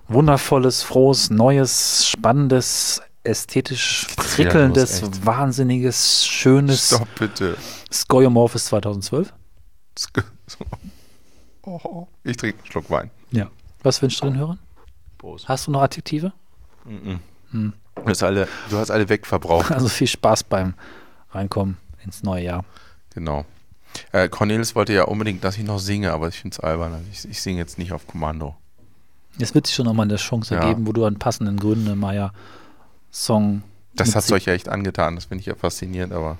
[0.07, 5.25] wundervolles, frohes, neues, spannendes, ästhetisch prickelndes, echt?
[5.25, 7.55] wahnsinniges, schönes Stopp bitte.
[7.91, 9.31] Skeuomorphis 2012.
[11.63, 13.11] Oh, ich trinke einen Schluck Wein.
[13.31, 13.49] Ja.
[13.83, 14.59] Was wünschst du den Hörern?
[15.17, 15.47] Prost.
[15.47, 16.31] Hast du noch Adjektive?
[16.85, 17.19] Du
[18.05, 19.69] hast alle, du hast alle wegverbraucht.
[19.71, 20.73] Also viel Spaß beim
[21.31, 22.65] Reinkommen ins neue Jahr.
[23.13, 23.45] genau.
[24.13, 26.93] Äh, Cornelis wollte ja unbedingt, dass ich noch singe, aber ich finde es albern.
[26.93, 28.55] Also Ich, ich singe jetzt nicht auf Kommando.
[29.37, 30.61] Es wird sich schon nochmal eine Chance Ja.
[30.61, 33.63] ergeben, wo du einen passenden Grünemeyer-Song.
[33.95, 36.37] Das hat euch ja echt angetan, das finde ich ja faszinierend, aber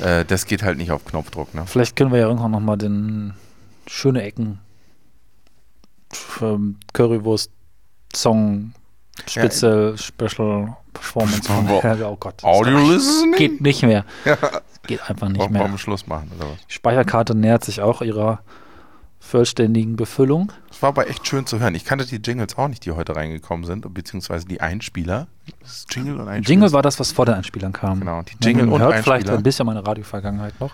[0.00, 1.54] äh, das geht halt nicht auf Knopfdruck.
[1.54, 1.62] Ne?
[1.66, 3.34] Vielleicht können wir ja irgendwann nochmal den
[3.88, 4.60] schöne Ecken
[6.40, 8.72] ähm, Currywurst-Song
[9.26, 11.82] Spezial Special Performance von Wow.
[11.82, 12.06] Helge.
[12.06, 12.42] Oh Gott.
[12.44, 13.34] Audio listening?
[13.36, 14.04] Geht nicht mehr.
[14.86, 15.64] Geht einfach nicht Wollen mehr.
[15.64, 16.66] einen Schluss machen oder was?
[16.68, 18.40] Die Speicherkarte nähert sich auch ihrer
[19.18, 20.52] vollständigen Befüllung.
[20.70, 21.74] Es war aber echt schön zu hören.
[21.74, 25.26] Ich kannte die Jingles auch nicht, die heute reingekommen sind, beziehungsweise die Einspieler.
[25.60, 26.48] Das Jingle und Einspieler.
[26.54, 27.98] Jingle war das, was vor den Einspielern kam.
[28.00, 29.36] Genau, die Jingle Man und hört vielleicht Einspieler.
[29.38, 30.70] ein bisschen meine Radiovergangenheit noch.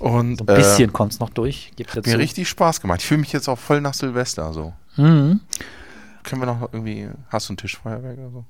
[0.00, 1.72] Und So ein bisschen kommt es noch durch.
[1.76, 3.00] Gibt äh, mir richtig Spaß gemacht.
[3.02, 4.72] Ich fühle mich jetzt auch voll nach Silvester so.
[4.96, 5.40] Mhm.
[6.22, 8.44] Können wir noch irgendwie, hast du ein Tischfeuerwerk oder so?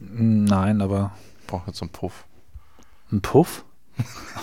[0.00, 2.24] Nein, aber Ich brauche jetzt so einen Puff.
[3.12, 3.64] ein Puff?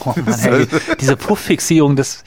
[0.05, 0.68] Oh Mann, ey,
[0.99, 2.24] diese Pufffixierung, das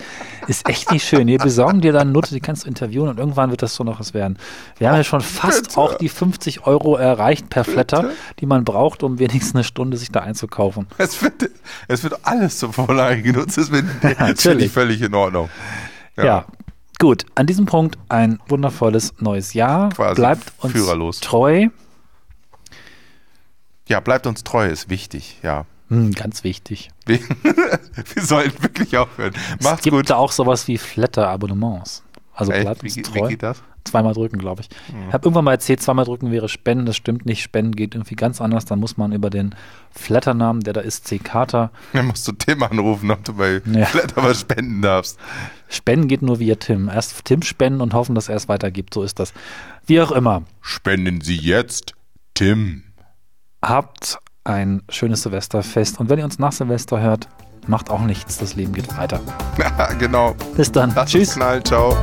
[0.48, 1.28] ist echt nicht schön.
[1.28, 3.84] Wir besorgen dir dann eine Nutte, die kannst du interviewen und irgendwann wird das so
[3.84, 4.38] noch was werden.
[4.78, 5.78] Wir haben ja schon fast bitte.
[5.78, 8.10] auch die 50 Euro erreicht per Flatter,
[8.40, 10.88] die man braucht, um wenigstens eine Stunde sich da einzukaufen.
[10.98, 11.50] Es wird,
[11.86, 13.56] es wird alles zur Vorlage genutzt.
[13.56, 15.48] Das finde ich völlig in Ordnung.
[16.16, 16.46] Ja.
[16.98, 19.88] Gut, an diesem Punkt ein wundervolles neues Jahr.
[19.90, 21.20] Quasi Bleibt uns führerlos.
[21.20, 21.68] treu.
[23.88, 25.64] Ja, bleibt uns treu, ist wichtig, ja.
[25.90, 26.90] Hm, ganz wichtig.
[27.06, 27.18] Wir,
[28.14, 29.34] wir sollten wirklich aufhören.
[29.58, 30.08] es Macht's gibt gut.
[30.10, 32.02] da auch sowas wie Flatter-Abonnements.
[32.32, 32.62] Also Echt?
[32.62, 33.24] bleibt Wie, uns geht- treu.
[33.26, 33.62] wie geht das?
[33.84, 34.68] Zweimal drücken, glaube ich.
[35.08, 36.84] Ich habe irgendwann mal erzählt, zweimal drücken wäre Spenden.
[36.84, 37.42] Das stimmt nicht.
[37.42, 38.66] Spenden geht irgendwie ganz anders.
[38.66, 39.54] Dann muss man über den
[39.92, 41.18] Flatter-Namen, der da ist, C.
[41.18, 41.70] Carter.
[41.94, 43.86] Dann musst du Tim anrufen, ob du bei Ja.
[43.86, 45.18] Flatter was spenden darfst.
[45.68, 46.88] Spenden geht nur via Tim.
[46.90, 48.92] Erst Tim spenden und hoffen, dass er es weitergibt.
[48.94, 49.32] So ist das.
[49.86, 50.42] Wie auch immer.
[50.60, 51.94] Spenden Sie jetzt
[52.34, 52.82] Tim.
[53.62, 54.18] Habt
[54.50, 56.00] ein schönes Silvesterfest.
[56.00, 57.28] Und wenn ihr uns nach Silvester hört,
[57.66, 58.38] macht auch nichts.
[58.38, 59.20] Das Leben geht weiter.
[59.98, 60.34] genau.
[60.56, 60.92] Bis dann.
[60.94, 61.28] Lass Tschüss.
[61.28, 61.64] uns knallen.
[61.64, 61.96] Ciao.